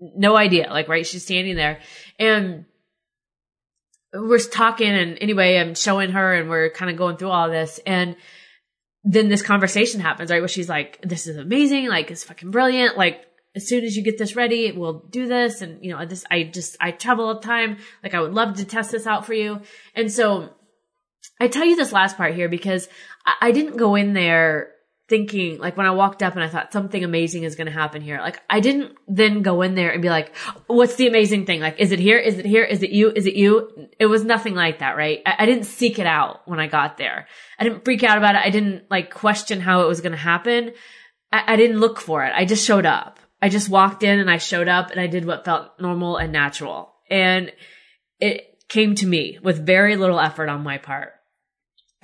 no 0.00 0.36
idea. 0.36 0.68
Like, 0.70 0.88
right? 0.88 1.06
She's 1.06 1.24
standing 1.24 1.56
there 1.56 1.80
and 2.18 2.64
we're 4.12 4.38
talking 4.38 4.88
and 4.88 5.18
anyway, 5.20 5.58
I'm 5.58 5.74
showing 5.74 6.10
her 6.10 6.34
and 6.34 6.48
we're 6.48 6.70
kind 6.70 6.90
of 6.90 6.96
going 6.96 7.16
through 7.16 7.30
all 7.30 7.50
this. 7.50 7.80
And 7.86 8.16
then 9.04 9.28
this 9.28 9.42
conversation 9.42 10.00
happens, 10.00 10.30
right? 10.30 10.40
Where 10.40 10.48
she's 10.48 10.68
like, 10.68 11.00
this 11.02 11.26
is 11.26 11.36
amazing. 11.36 11.88
Like, 11.88 12.10
it's 12.10 12.24
fucking 12.24 12.50
brilliant. 12.50 12.96
Like, 12.96 13.24
as 13.54 13.68
soon 13.68 13.84
as 13.84 13.96
you 13.96 14.02
get 14.02 14.18
this 14.18 14.36
ready, 14.36 14.72
we'll 14.72 15.00
do 15.10 15.26
this. 15.26 15.62
And, 15.62 15.82
you 15.84 15.92
know, 15.92 16.04
this, 16.04 16.24
I 16.30 16.42
just, 16.42 16.76
I 16.80 16.90
travel 16.90 17.26
all 17.26 17.34
the 17.34 17.40
time. 17.40 17.78
Like, 18.02 18.14
I 18.14 18.20
would 18.20 18.34
love 18.34 18.56
to 18.56 18.64
test 18.64 18.90
this 18.90 19.06
out 19.06 19.24
for 19.24 19.34
you. 19.34 19.60
And 19.94 20.10
so 20.10 20.50
I 21.40 21.48
tell 21.48 21.64
you 21.64 21.76
this 21.76 21.92
last 21.92 22.16
part 22.16 22.34
here 22.34 22.48
because 22.48 22.88
I, 23.24 23.34
I 23.42 23.52
didn't 23.52 23.76
go 23.76 23.94
in 23.94 24.12
there 24.12 24.72
thinking 25.08 25.58
like 25.58 25.76
when 25.76 25.86
I 25.86 25.92
walked 25.92 26.22
up 26.22 26.34
and 26.34 26.42
I 26.42 26.48
thought 26.48 26.72
something 26.72 27.04
amazing 27.04 27.44
is 27.44 27.54
going 27.54 27.66
to 27.66 27.72
happen 27.72 28.02
here. 28.02 28.18
Like 28.18 28.42
I 28.50 28.60
didn't 28.60 28.96
then 29.06 29.42
go 29.42 29.62
in 29.62 29.74
there 29.74 29.90
and 29.90 30.02
be 30.02 30.08
like, 30.08 30.34
what's 30.66 30.96
the 30.96 31.06
amazing 31.06 31.46
thing? 31.46 31.60
Like, 31.60 31.78
is 31.78 31.92
it 31.92 32.00
here? 32.00 32.18
Is 32.18 32.38
it 32.38 32.44
here? 32.44 32.64
Is 32.64 32.82
it 32.82 32.90
you? 32.90 33.12
Is 33.14 33.26
it 33.26 33.34
you? 33.34 33.88
It 33.98 34.06
was 34.06 34.24
nothing 34.24 34.54
like 34.54 34.80
that, 34.80 34.96
right? 34.96 35.22
I, 35.24 35.36
I 35.40 35.46
didn't 35.46 35.64
seek 35.64 35.98
it 35.98 36.06
out 36.06 36.46
when 36.46 36.58
I 36.58 36.66
got 36.66 36.96
there. 36.96 37.28
I 37.58 37.64
didn't 37.64 37.84
freak 37.84 38.02
out 38.02 38.18
about 38.18 38.34
it. 38.34 38.42
I 38.44 38.50
didn't 38.50 38.90
like 38.90 39.14
question 39.14 39.60
how 39.60 39.82
it 39.82 39.88
was 39.88 40.00
going 40.00 40.12
to 40.12 40.18
happen. 40.18 40.72
I, 41.32 41.54
I 41.54 41.56
didn't 41.56 41.78
look 41.78 42.00
for 42.00 42.24
it. 42.24 42.32
I 42.34 42.44
just 42.44 42.66
showed 42.66 42.86
up. 42.86 43.20
I 43.40 43.48
just 43.48 43.68
walked 43.68 44.02
in 44.02 44.18
and 44.18 44.30
I 44.30 44.38
showed 44.38 44.68
up 44.68 44.90
and 44.90 44.98
I 44.98 45.06
did 45.06 45.24
what 45.24 45.44
felt 45.44 45.78
normal 45.78 46.16
and 46.16 46.32
natural. 46.32 46.94
And 47.08 47.52
it 48.18 48.64
came 48.68 48.94
to 48.96 49.06
me 49.06 49.38
with 49.42 49.64
very 49.64 49.94
little 49.96 50.18
effort 50.18 50.48
on 50.48 50.64
my 50.64 50.78
part. 50.78 51.12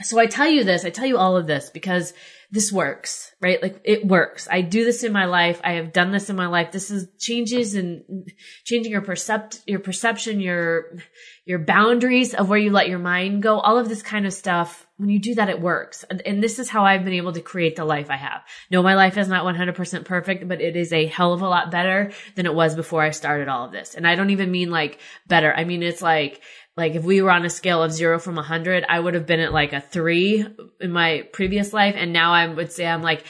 So 0.03 0.19
I 0.19 0.27
tell 0.27 0.49
you 0.49 0.65
this, 0.65 0.85
I 0.85 0.91
tell 0.91 1.07
you 1.07 1.19
all 1.19 1.37
of 1.37 1.47
this 1.47 1.71
because 1.71 2.13
this 2.53 2.71
works, 2.71 3.33
right? 3.41 3.63
Like 3.63 3.81
it 3.83 4.07
works. 4.07 4.47
I 4.51 4.61
do 4.61 4.85
this 4.85 5.05
in 5.05 5.13
my 5.13 5.25
life. 5.25 5.59
I 5.65 5.73
have 5.73 5.91
done 5.91 6.13
this 6.13 6.29
in 6.29 6.37
my 6.37 6.49
life. 6.49 6.71
This 6.71 6.91
is 6.91 7.09
changes 7.19 7.75
and 7.75 8.29
changing 8.65 8.93
your 8.93 9.01
percept, 9.01 9.63
your 9.67 9.79
perception, 9.79 10.39
your, 10.39 10.99
your 11.47 11.59
boundaries 11.59 12.35
of 12.35 12.51
where 12.51 12.59
you 12.59 12.71
let 12.71 12.91
your 12.91 12.99
mind 12.99 13.43
go. 13.43 13.59
All 13.59 13.79
of 13.79 13.89
this 13.89 14.03
kind 14.03 14.27
of 14.27 14.35
stuff. 14.35 14.87
When 14.99 15.09
you 15.09 15.19
do 15.19 15.35
that, 15.37 15.49
it 15.49 15.63
works. 15.63 16.05
And, 16.05 16.21
and 16.27 16.43
this 16.43 16.59
is 16.59 16.69
how 16.69 16.85
I've 16.85 17.05
been 17.05 17.15
able 17.15 17.33
to 17.33 17.41
create 17.41 17.75
the 17.75 17.87
life 17.87 18.11
I 18.11 18.17
have. 18.17 18.43
No, 18.71 18.83
my 18.83 18.97
life 18.97 19.17
is 19.17 19.29
not 19.29 19.47
100% 19.47 20.05
perfect, 20.05 20.47
but 20.47 20.61
it 20.61 20.77
is 20.77 20.93
a 20.93 21.07
hell 21.07 21.33
of 21.33 21.41
a 21.41 21.49
lot 21.49 21.71
better 21.71 22.13
than 22.37 22.45
it 22.45 22.55
was 22.55 22.77
before 22.77 23.03
I 23.03 23.11
started 23.11 23.49
all 23.49 23.65
of 23.65 23.73
this. 23.73 23.95
And 23.95 24.07
I 24.07 24.15
don't 24.15 24.31
even 24.31 24.51
mean 24.51 24.71
like 24.71 24.99
better. 25.27 25.53
I 25.57 25.65
mean, 25.65 25.83
it's 25.83 26.03
like, 26.03 26.43
like 26.77 26.95
if 26.95 27.05
we 27.05 27.21
were 27.21 27.31
on 27.31 27.45
a 27.45 27.51
scale 27.51 27.83
of 27.83 27.93
zero 27.93 28.19
from 28.19 28.39
a 28.39 28.43
hundred, 28.43 28.85
I 28.89 28.99
would 28.99 29.15
have 29.15 29.27
been 29.27 29.41
at 29.41 29.53
like 29.53 29.73
a 29.73 29.81
three 29.81 30.47
in 30.81 30.93
my 30.93 31.29
previous 31.33 31.73
life. 31.73 31.95
And 31.97 32.13
now 32.13 32.33
I 32.33 32.47
would 32.47 32.73
say 32.73 32.87
I'm 32.87 33.03
like 33.03 33.25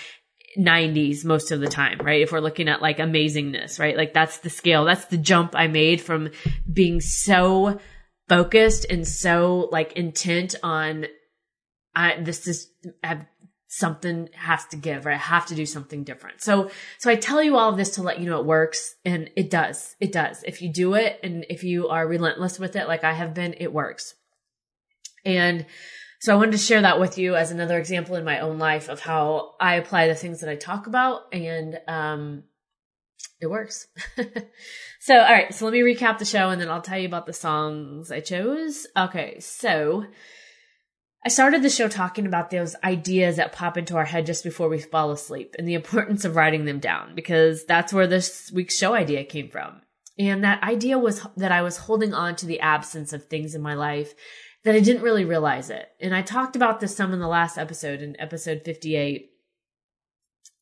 90s 0.59 1.25
most 1.25 1.51
of 1.51 1.61
the 1.61 1.67
time, 1.67 1.99
right? 1.99 2.23
If 2.23 2.31
we're 2.31 2.41
looking 2.41 2.69
at 2.69 2.83
like 2.83 2.99
amazingness, 2.99 3.81
right? 3.81 3.97
Like 3.97 4.15
that's 4.15 4.39
the 4.39 4.51
scale. 4.51 4.85
That's 4.85 5.07
the 5.07 5.17
jump 5.17 5.55
I 5.57 5.67
made 5.67 6.01
from 6.01 6.31
being 6.73 7.01
so 7.01 7.81
focused 8.29 8.87
and 8.89 9.07
so 9.07 9.69
like 9.73 9.93
intent 9.95 10.55
on 10.63 11.07
I 11.95 12.21
this 12.23 12.47
is 12.47 12.71
I 13.03 13.27
something 13.75 14.29
has 14.35 14.67
to 14.67 14.77
give, 14.77 15.07
or 15.07 15.11
I 15.11 15.17
have 15.17 15.47
to 15.47 15.55
do 15.55 15.65
something 15.65 16.05
different. 16.05 16.43
So, 16.43 16.71
so 16.99 17.11
I 17.11 17.17
tell 17.17 17.43
you 17.43 17.57
all 17.57 17.71
of 17.71 17.79
this 17.79 17.93
to 17.93 18.03
let 18.03 18.21
you 18.21 18.27
know 18.27 18.39
it 18.39 18.45
works 18.45 18.97
and 19.03 19.31
it 19.35 19.49
does. 19.49 19.97
It 19.99 20.13
does. 20.13 20.43
If 20.43 20.61
you 20.61 20.69
do 20.69 20.93
it 20.93 21.19
and 21.23 21.47
if 21.49 21.65
you 21.65 21.89
are 21.89 22.07
relentless 22.07 22.59
with 22.59 22.77
it, 22.77 22.87
like 22.87 23.03
I 23.03 23.15
have 23.15 23.33
been, 23.33 23.55
it 23.59 23.73
works. 23.73 24.15
And 25.25 25.65
so 26.21 26.35
I 26.35 26.37
wanted 26.37 26.53
to 26.53 26.59
share 26.59 26.83
that 26.83 27.01
with 27.01 27.17
you 27.17 27.35
as 27.35 27.51
another 27.51 27.79
example 27.79 28.15
in 28.17 28.27
my 28.27 28.41
own 28.41 28.59
life 28.59 28.91
of 28.91 29.01
how 29.01 29.55
I 29.59 29.77
apply 29.77 30.07
the 30.07 30.15
things 30.15 30.41
that 30.41 30.51
I 30.51 30.57
talk 30.57 30.87
about 30.87 31.23
and, 31.33 31.81
um, 31.89 32.43
it 33.41 33.47
works. 33.47 33.89
so, 35.01 35.17
all 35.17 35.33
right. 35.33 35.53
So 35.55 35.65
let 35.65 35.73
me 35.73 35.81
recap 35.81 36.19
the 36.19 36.27
show 36.27 36.51
and 36.51 36.61
then 36.61 36.69
I'll 36.69 36.83
tell 36.83 36.99
you 36.99 37.09
about 37.09 37.25
the 37.25 37.33
songs 37.33 38.13
I 38.13 38.21
chose. 38.21 38.87
Okay. 38.95 39.41
So, 39.41 40.05
I 41.25 41.29
started 41.29 41.63
the 41.63 41.71
show 41.71 41.87
talking 41.87 42.27
about 42.27 42.51
those 42.51 42.75
ideas 42.83 43.37
that 43.37 43.53
pop 43.53 43.79
into 43.79 43.97
our 43.97 44.05
head 44.05 44.27
just 44.27 44.43
before 44.43 44.69
we 44.69 44.81
fall 44.81 45.13
asleep 45.13 45.55
and 45.57 45.69
the 45.69 45.75
importance 45.75 46.25
of 46.25 46.35
writing 46.35 46.65
them 46.65 46.81
down 46.81 47.15
because 47.15 47.65
that's 47.65 47.93
where 47.93 48.09
this 48.09 48.51
week's 48.53 48.77
show 48.77 48.95
idea 48.95 49.25
came 49.25 49.49
from. 49.49 49.83
And 50.19 50.43
that 50.43 50.63
idea 50.65 50.99
was 50.99 51.25
that 51.37 51.53
I 51.53 51.63
was 51.63 51.77
holding 51.77 52.13
on 52.13 52.35
to 52.37 52.47
the 52.47 52.61
absence 52.61 53.13
of 53.13 53.25
things 53.25 53.55
in 53.55 53.63
my 53.63 53.75
life 53.75 54.15
that 54.65 54.75
I 54.75 54.81
didn't 54.81 55.03
really 55.03 55.25
realize 55.25 55.71
it. 55.71 55.89
And 56.01 56.15
I 56.15 56.23
talked 56.23 56.57
about 56.57 56.81
this 56.81 56.95
some 56.95 57.13
in 57.13 57.21
the 57.21 57.29
last 57.29 57.57
episode, 57.57 58.03
in 58.03 58.21
episode 58.21 58.63
58 58.65 59.32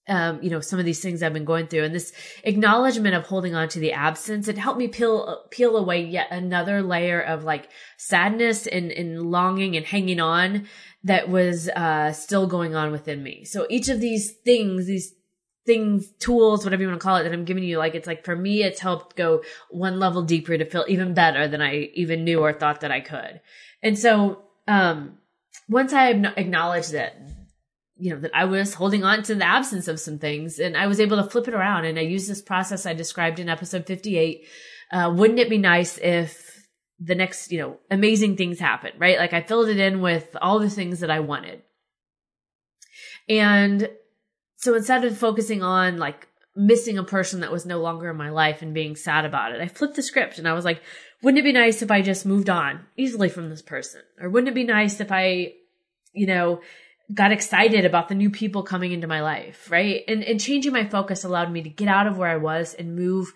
um, 0.08 0.42
you 0.42 0.50
know, 0.50 0.60
some 0.60 0.78
of 0.78 0.84
these 0.84 1.00
things 1.00 1.22
I've 1.22 1.32
been 1.32 1.44
going 1.44 1.68
through 1.68 1.84
and 1.84 1.94
this 1.94 2.12
acknowledgement 2.42 3.14
of 3.14 3.26
holding 3.26 3.54
on 3.54 3.68
to 3.68 3.80
the 3.80 3.92
absence, 3.92 4.48
it 4.48 4.58
helped 4.58 4.78
me 4.78 4.88
peel, 4.88 5.44
peel 5.50 5.76
away 5.76 6.04
yet 6.04 6.28
another 6.30 6.82
layer 6.82 7.20
of 7.20 7.44
like 7.44 7.68
sadness 7.96 8.66
and, 8.66 8.90
and 8.90 9.30
longing 9.30 9.76
and 9.76 9.86
hanging 9.86 10.20
on 10.20 10.66
that 11.04 11.28
was, 11.28 11.68
uh, 11.68 12.12
still 12.12 12.46
going 12.46 12.74
on 12.74 12.90
within 12.92 13.22
me. 13.22 13.44
So 13.44 13.66
each 13.70 13.88
of 13.88 14.00
these 14.00 14.32
things, 14.44 14.86
these 14.86 15.14
things, 15.66 16.10
tools, 16.18 16.64
whatever 16.64 16.82
you 16.82 16.88
want 16.88 17.00
to 17.00 17.04
call 17.04 17.16
it, 17.16 17.24
that 17.24 17.32
I'm 17.32 17.44
giving 17.44 17.62
you, 17.62 17.78
like, 17.78 17.94
it's 17.94 18.06
like 18.06 18.24
for 18.24 18.34
me, 18.34 18.62
it's 18.64 18.80
helped 18.80 19.16
go 19.16 19.42
one 19.70 20.00
level 20.00 20.22
deeper 20.22 20.56
to 20.56 20.64
feel 20.64 20.84
even 20.88 21.14
better 21.14 21.46
than 21.46 21.62
I 21.62 21.90
even 21.94 22.24
knew 22.24 22.40
or 22.40 22.52
thought 22.52 22.80
that 22.80 22.90
I 22.90 23.00
could. 23.00 23.40
And 23.82 23.98
so, 23.98 24.42
um, 24.66 25.18
once 25.68 25.92
I 25.92 26.08
acknowledged 26.08 26.92
that 26.92 27.16
you 28.00 28.14
know, 28.14 28.20
that 28.20 28.30
I 28.34 28.46
was 28.46 28.74
holding 28.74 29.04
on 29.04 29.22
to 29.24 29.34
the 29.34 29.44
absence 29.44 29.86
of 29.86 30.00
some 30.00 30.18
things 30.18 30.58
and 30.58 30.76
I 30.76 30.86
was 30.86 31.00
able 31.00 31.18
to 31.18 31.28
flip 31.28 31.46
it 31.48 31.54
around. 31.54 31.84
And 31.84 31.98
I 31.98 32.02
used 32.02 32.28
this 32.28 32.40
process 32.40 32.86
I 32.86 32.94
described 32.94 33.38
in 33.38 33.48
episode 33.48 33.86
58. 33.86 34.46
Uh, 34.90 35.12
wouldn't 35.14 35.38
it 35.38 35.50
be 35.50 35.58
nice 35.58 35.98
if 35.98 36.66
the 36.98 37.14
next, 37.14 37.52
you 37.52 37.58
know, 37.58 37.76
amazing 37.90 38.36
things 38.36 38.58
happen, 38.58 38.92
right? 38.98 39.18
Like 39.18 39.34
I 39.34 39.42
filled 39.42 39.68
it 39.68 39.78
in 39.78 40.00
with 40.00 40.34
all 40.40 40.58
the 40.58 40.70
things 40.70 41.00
that 41.00 41.10
I 41.10 41.20
wanted. 41.20 41.62
And 43.28 43.90
so 44.56 44.74
instead 44.74 45.04
of 45.04 45.16
focusing 45.16 45.62
on 45.62 45.98
like 45.98 46.26
missing 46.56 46.96
a 46.96 47.04
person 47.04 47.40
that 47.40 47.52
was 47.52 47.66
no 47.66 47.80
longer 47.80 48.10
in 48.10 48.16
my 48.16 48.30
life 48.30 48.62
and 48.62 48.72
being 48.72 48.96
sad 48.96 49.26
about 49.26 49.52
it, 49.52 49.60
I 49.60 49.68
flipped 49.68 49.96
the 49.96 50.02
script 50.02 50.38
and 50.38 50.48
I 50.48 50.54
was 50.54 50.64
like, 50.64 50.82
wouldn't 51.22 51.38
it 51.38 51.44
be 51.44 51.52
nice 51.52 51.82
if 51.82 51.90
I 51.90 52.00
just 52.00 52.24
moved 52.24 52.48
on 52.48 52.86
easily 52.96 53.28
from 53.28 53.50
this 53.50 53.62
person? 53.62 54.00
Or 54.18 54.30
wouldn't 54.30 54.48
it 54.48 54.54
be 54.54 54.64
nice 54.64 55.00
if 55.00 55.12
I, 55.12 55.52
you 56.14 56.26
know, 56.26 56.60
got 57.12 57.32
excited 57.32 57.84
about 57.84 58.08
the 58.08 58.14
new 58.14 58.30
people 58.30 58.62
coming 58.62 58.92
into 58.92 59.06
my 59.06 59.22
life, 59.22 59.70
right? 59.70 60.02
And, 60.06 60.22
and 60.22 60.40
changing 60.40 60.72
my 60.72 60.88
focus 60.88 61.24
allowed 61.24 61.50
me 61.50 61.62
to 61.62 61.68
get 61.68 61.88
out 61.88 62.06
of 62.06 62.16
where 62.16 62.28
I 62.28 62.36
was 62.36 62.74
and 62.74 62.94
move 62.94 63.32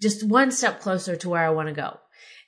just 0.00 0.26
one 0.26 0.50
step 0.50 0.80
closer 0.80 1.16
to 1.16 1.28
where 1.28 1.44
I 1.44 1.50
want 1.50 1.68
to 1.68 1.74
go. 1.74 1.98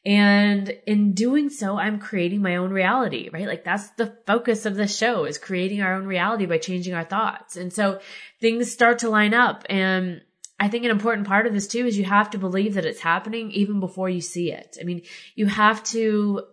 And 0.05 0.73
in 0.87 1.13
doing 1.13 1.51
so, 1.51 1.77
I'm 1.79 1.99
creating 1.99 2.41
my 2.41 2.57
own 2.57 2.71
reality, 2.71 3.29
right? 3.31 3.47
Like 3.47 3.65
that's 3.65 3.91
the 3.91 4.17
focus 4.27 4.65
of 4.65 4.75
the 4.75 4.89
show 4.89 5.27
is 5.27 5.37
creating 5.37 5.83
our 5.83 5.95
own 5.95 6.07
reality 6.07 6.47
by 6.47 6.57
changing 6.57 6.95
our 6.95 7.05
thoughts. 7.05 7.57
And 7.57 7.71
so 7.71 8.01
things 8.41 8.73
start 8.73 9.01
to 9.01 9.11
line 9.11 9.35
up. 9.35 9.65
And 9.69 10.23
I 10.59 10.69
think 10.69 10.85
an 10.85 10.91
important 10.91 11.27
part 11.27 11.47
of 11.47 11.53
this 11.53 11.69
too 11.69 11.85
is 11.87 11.99
you 11.99 12.05
have 12.05 12.31
to 12.31 12.39
believe 12.39 12.75
that 12.75 12.87
it's 12.87 13.01
happening 13.01 13.51
even 13.51 13.79
before 13.81 14.09
you 14.09 14.23
see 14.23 14.53
it. 14.53 14.79
I 14.81 14.85
mean, 14.85 15.03
you 15.35 15.47
have 15.47 15.85
to 15.85 16.45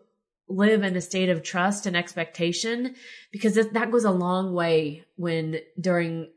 live 0.49 0.83
in 0.83 0.95
a 0.95 1.01
state 1.01 1.29
of 1.29 1.43
trust 1.43 1.85
and 1.85 1.97
expectation 1.97 2.95
because 3.31 3.55
that 3.55 3.91
goes 3.91 4.05
a 4.05 4.11
long 4.11 4.53
way 4.53 5.03
when 5.15 5.59
during 5.79 6.29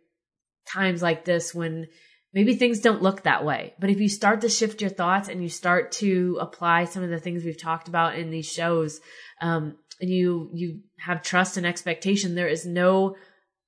times 0.66 1.02
like 1.02 1.24
this 1.24 1.54
when 1.54 1.86
maybe 2.32 2.54
things 2.54 2.80
don't 2.80 3.02
look 3.02 3.22
that 3.22 3.44
way. 3.44 3.74
But 3.78 3.90
if 3.90 4.00
you 4.00 4.08
start 4.08 4.40
to 4.42 4.48
shift 4.48 4.80
your 4.80 4.90
thoughts 4.90 5.28
and 5.28 5.42
you 5.42 5.48
start 5.48 5.92
to 5.92 6.38
apply 6.40 6.84
some 6.84 7.02
of 7.02 7.10
the 7.10 7.20
things 7.20 7.44
we've 7.44 7.60
talked 7.60 7.88
about 7.88 8.16
in 8.16 8.30
these 8.30 8.50
shows, 8.50 9.00
um, 9.40 9.76
and 10.00 10.10
you 10.10 10.50
you 10.54 10.80
have 10.98 11.22
trust 11.22 11.56
and 11.56 11.66
expectation, 11.66 12.34
there 12.34 12.48
is 12.48 12.64
no 12.64 13.16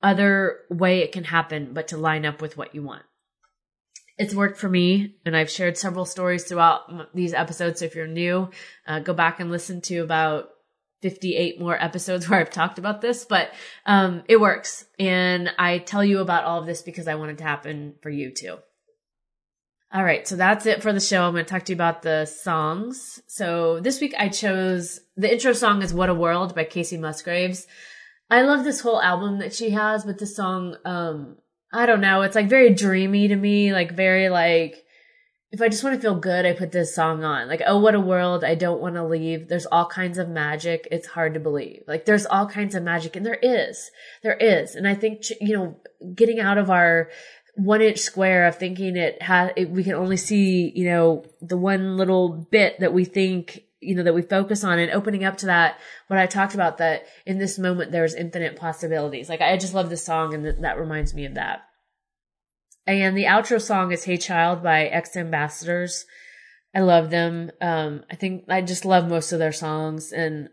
other 0.02 0.61
way 0.70 1.00
it 1.00 1.12
can 1.12 1.24
happen 1.24 1.72
but 1.72 1.88
to 1.88 1.96
line 1.96 2.24
up 2.24 2.42
with 2.42 2.57
what 2.57 2.74
you 2.74 2.83
want 2.83 3.05
it's 4.22 4.35
worked 4.37 4.56
for 4.56 4.68
me 4.68 5.16
and 5.26 5.37
I've 5.37 5.50
shared 5.50 5.76
several 5.76 6.04
stories 6.04 6.44
throughout 6.44 7.12
these 7.12 7.35
episodes. 7.35 7.80
So 7.80 7.87
if 7.87 7.96
you're 7.96 8.06
new, 8.06 8.50
uh, 8.87 9.00
go 9.00 9.12
back 9.12 9.40
and 9.40 9.50
listen 9.50 9.80
to 9.82 9.98
about 9.98 10.50
58 11.02 11.61
more 11.61 11.76
episodes 11.82 12.28
where 12.28 12.38
I've 12.38 12.50
talked 12.50 12.78
about 12.78 13.00
this, 13.00 13.24
but, 13.24 13.50
um, 13.85 14.22
it 14.28 14.40
works. 14.40 14.87
And 14.96 15.50
I 15.58 15.78
tell 15.78 16.04
you 16.04 16.20
about 16.20 16.44
all 16.44 16.61
of 16.61 16.66
this 16.66 16.82
because 16.82 17.08
I 17.08 17.16
want 17.16 17.32
it 17.32 17.38
to 17.38 17.44
happen 17.44 17.96
for 18.00 18.11
you 18.11 18.30
too. 18.30 18.58
All 19.92 20.04
right. 20.04 20.26
So 20.26 20.37
that's 20.37 20.66
it 20.66 20.82
for 20.82 20.92
the 20.92 21.00
show. 21.00 21.24
I'm 21.24 21.32
going 21.32 21.44
to 21.44 21.50
talk 21.50 21.64
to 21.64 21.72
you 21.72 21.76
about 21.76 22.02
the 22.02 22.24
songs. 22.24 23.20
So 23.26 23.80
this 23.80 24.00
week 24.00 24.14
I 24.16 24.28
chose 24.28 25.00
the 25.16 25.32
intro 25.32 25.52
song 25.52 25.82
is 25.82 25.92
What 25.92 26.11
a 26.11 26.14
World 26.14 26.54
by 26.54 26.64
Kacey 26.64 26.96
Musgraves. 26.96 27.66
I 28.30 28.42
love 28.42 28.62
this 28.62 28.80
whole 28.80 29.02
album 29.02 29.40
that 29.40 29.52
she 29.52 29.70
has, 29.70 30.04
but 30.04 30.18
this 30.18 30.37
song, 30.37 30.76
um, 30.85 31.37
I 31.72 31.87
don't 31.87 32.00
know. 32.00 32.22
It's 32.22 32.35
like 32.35 32.48
very 32.48 32.74
dreamy 32.74 33.28
to 33.28 33.37
me, 33.37 33.72
like 33.72 33.92
very 33.92 34.28
like 34.28 34.85
if 35.52 35.61
I 35.61 35.68
just 35.68 35.85
want 35.85 35.94
to 35.94 36.00
feel 36.00 36.18
good, 36.18 36.46
I 36.46 36.54
put 36.54 36.72
this 36.72 36.94
song 36.94 37.24
on. 37.24 37.46
Like, 37.46 37.61
oh, 37.66 37.78
what 37.78 37.94
a 37.94 38.00
world. 38.00 38.42
I 38.42 38.54
don't 38.54 38.80
want 38.80 38.94
to 38.94 39.04
leave. 39.04 39.48
There's 39.48 39.66
all 39.66 39.85
kinds 39.85 40.16
of 40.16 40.30
magic. 40.30 40.88
It's 40.90 41.06
hard 41.06 41.35
to 41.35 41.40
believe. 41.40 41.82
Like, 41.87 42.06
there's 42.06 42.24
all 42.24 42.46
kinds 42.46 42.74
of 42.74 42.82
magic, 42.82 43.16
and 43.16 43.26
there 43.26 43.38
is. 43.42 43.90
There 44.22 44.35
is. 44.35 44.74
And 44.74 44.88
I 44.88 44.94
think, 44.94 45.24
you 45.42 45.54
know, 45.54 45.76
getting 46.14 46.40
out 46.40 46.56
of 46.56 46.70
our 46.70 47.11
one 47.54 47.82
inch 47.82 47.98
square 47.98 48.46
of 48.46 48.56
thinking 48.56 48.96
it 48.96 49.20
has, 49.20 49.52
we 49.68 49.85
can 49.85 49.92
only 49.92 50.16
see, 50.16 50.72
you 50.74 50.87
know, 50.87 51.26
the 51.42 51.58
one 51.58 51.98
little 51.98 52.48
bit 52.50 52.80
that 52.80 52.94
we 52.94 53.04
think 53.04 53.64
you 53.83 53.95
know, 53.95 54.05
that 54.05 54.14
we 54.14 54.23
focus 54.23 54.64
on 54.64 54.79
and 54.79 54.92
opening 54.92 55.25
up 55.25 55.37
to 55.38 55.47
that, 55.47 55.79
what 56.07 56.18
I 56.18 56.27
talked 56.27 56.55
about 56.55 56.79
that 56.79 57.07
in 57.27 57.38
this 57.38 57.59
moment, 57.59 57.92
there's 57.92 58.14
infinite 58.14 58.57
possibilities. 58.57 59.29
Like 59.29 59.40
I 59.40 59.57
just 59.57 59.75
love 59.75 59.90
this 59.90 60.05
song 60.05 60.35
and 60.35 60.45
th- 60.45 60.57
that 60.61 60.79
reminds 60.79 61.14
me 61.14 61.25
of 61.25 61.35
that. 61.35 61.62
And 62.87 63.16
the 63.16 63.25
outro 63.25 63.61
song 63.61 63.92
is 63.92 64.05
Hey 64.05 64.16
Child 64.16 64.62
by 64.62 64.87
X 64.87 65.16
Ambassadors. 65.16 66.05
I 66.75 66.81
love 66.81 67.11
them. 67.11 67.51
Um, 67.61 68.05
I 68.11 68.16
think 68.16 68.45
I 68.49 68.62
just 68.62 68.85
love 68.85 69.09
most 69.09 69.33
of 69.33 69.38
their 69.38 69.53
songs 69.53 70.12
and 70.12 70.49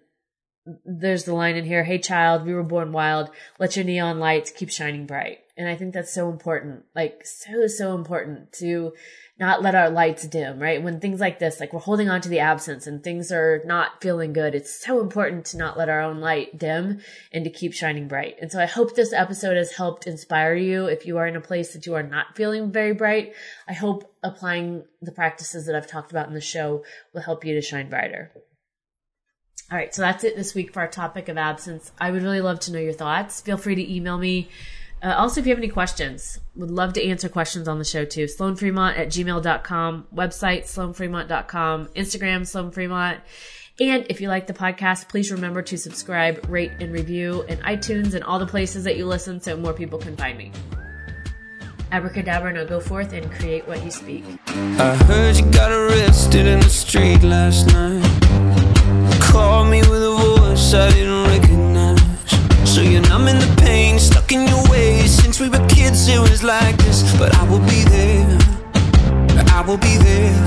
there's 0.86 1.23
the 1.23 1.34
line 1.34 1.55
in 1.55 1.65
here, 1.65 1.84
Hey 1.84 1.99
child, 1.99 2.45
we 2.45 2.53
were 2.53 2.63
born 2.63 2.91
wild. 2.91 3.29
Let 3.60 3.75
your 3.75 3.86
neon 3.86 4.19
lights 4.19 4.51
keep 4.51 4.69
shining 4.69 5.05
bright. 5.05 5.39
And 5.58 5.67
I 5.67 5.75
think 5.75 5.93
that's 5.93 6.13
so 6.13 6.29
important. 6.29 6.86
Like 6.95 7.25
so, 7.25 7.67
so 7.67 7.95
important 7.95 8.53
to 8.53 8.93
not 9.39 9.62
let 9.62 9.75
our 9.75 9.89
lights 9.89 10.27
dim, 10.27 10.60
right? 10.60 10.84
When 10.84 10.99
things 10.99 11.19
like 11.19 11.39
this, 11.39 11.60
like 11.60 11.71
we're 11.71 11.79
holding 11.79 12.10
on 12.10 12.19
to 12.21 12.29
the 12.29 12.39
absence 12.39 12.88
and 12.88 13.01
things 13.01 13.32
are 13.32 13.62
not 13.65 14.01
feeling 14.01 14.34
good, 14.34 14.53
it's 14.53 14.84
so 14.84 14.99
important 14.99 15.45
to 15.47 15.58
not 15.58 15.77
let 15.77 15.89
our 15.89 16.01
own 16.01 16.19
light 16.19 16.58
dim 16.58 16.99
and 17.32 17.45
to 17.45 17.49
keep 17.49 17.73
shining 17.73 18.08
bright. 18.08 18.36
And 18.41 18.51
so 18.51 18.60
I 18.62 18.65
hope 18.65 18.95
this 18.95 19.13
episode 19.13 19.55
has 19.55 19.71
helped 19.71 20.08
inspire 20.08 20.55
you. 20.55 20.86
If 20.86 21.05
you 21.05 21.17
are 21.17 21.27
in 21.27 21.38
a 21.38 21.41
place 21.41 21.73
that 21.73 21.86
you 21.86 21.95
are 21.95 22.03
not 22.03 22.36
feeling 22.36 22.71
very 22.71 22.93
bright, 22.93 23.34
I 23.67 23.73
hope 23.73 24.13
applying 24.23 24.84
the 25.01 25.13
practices 25.13 25.65
that 25.65 25.75
I've 25.75 25.88
talked 25.88 26.12
about 26.12 26.27
in 26.27 26.34
the 26.34 26.41
show 26.41 26.84
will 27.13 27.21
help 27.21 27.45
you 27.45 27.55
to 27.55 27.62
shine 27.62 27.89
brighter. 27.89 28.32
All 29.71 29.77
right, 29.77 29.93
so 29.93 30.01
that's 30.01 30.23
it 30.23 30.36
this 30.36 30.55
week 30.55 30.73
for 30.73 30.79
our 30.79 30.88
topic 30.88 31.29
of 31.29 31.38
absence. 31.38 31.91
I 31.99 32.10
would 32.12 32.23
really 32.23 32.41
love 32.41 32.60
to 32.62 32.71
know 32.71 32.79
your 32.79 32.93
thoughts. 32.93 33.41
Feel 33.41 33.58
free 33.58 33.75
to 33.75 33.93
email 33.93 34.17
me 34.17 34.49
uh, 35.01 35.15
also, 35.17 35.39
if 35.39 35.47
you 35.47 35.51
have 35.51 35.60
any 35.60 35.69
questions, 35.69 36.39
would 36.55 36.71
love 36.71 36.93
to 36.93 37.03
answer 37.03 37.29
questions 37.29 37.67
on 37.67 37.79
the 37.79 37.86
show 37.86 38.03
too. 38.03 38.27
Sloan 38.27 38.55
Fremont 38.55 38.97
at 38.97 39.08
gmail.com, 39.08 40.08
website 40.13 40.63
sloanfremont.com, 40.63 41.88
Instagram 41.88 42.45
Sloan 42.45 42.71
Fremont. 42.71 43.19
And 43.79 44.05
if 44.10 44.19
you 44.19 44.27
like 44.27 44.47
the 44.47 44.53
podcast, 44.53 45.08
please 45.08 45.32
remember 45.32 45.62
to 45.62 45.77
subscribe, 45.77 46.45
rate, 46.49 46.71
and 46.82 46.91
review 46.91 47.43
in 47.43 47.60
iTunes 47.60 48.13
and 48.13 48.25
all 48.25 48.39
the 48.39 48.45
places 48.45 48.84
that 48.84 48.97
you 48.97 49.05
listen 49.05 49.39
so 49.39 49.55
more 49.55 49.73
people 49.73 49.99
can 49.99 50.17
find 50.17 50.38
me. 50.38 50.51
Abracadabra, 51.93 52.53
now 52.53 52.65
go 52.65 52.82
forth 52.82 53.13
and 53.13 53.32
create 53.32 53.65
what 53.67 53.84
you 53.84 53.89
speak. 53.89 54.25
I 54.47 54.95
heard 55.08 55.38
you 55.38 55.49
got 55.51 55.71
arrested 55.71 56.45
in 56.45 56.60
the 56.60 56.69
street 56.69 57.23
last 57.23 57.67
night. 57.67 58.29
Called 59.32 59.70
me 59.70 59.82
with 59.82 60.04
a 60.04 60.15
voice 60.18 60.74
I 60.74 60.89
didn't 60.92 61.24
recognize. 61.28 62.00
So 62.65 62.82
you're 62.82 63.02
numbing 63.02 63.39
the 63.39 63.62
pain, 63.62 64.00
stuck 64.00 64.32
in 64.32 64.48
your 64.48 64.63
ways 64.70 65.12
since 65.12 65.39
we 65.39 65.50
were 65.50 65.65
kids 65.68 66.08
it 66.08 66.20
was 66.20 66.44
like 66.44 66.78
this 66.78 67.00
But 67.18 67.36
I 67.36 67.44
will 67.50 67.65
be 67.74 67.84
there 67.86 68.38
I 69.58 69.63
will 69.65 69.78
be 69.78 69.98
there 69.98 70.46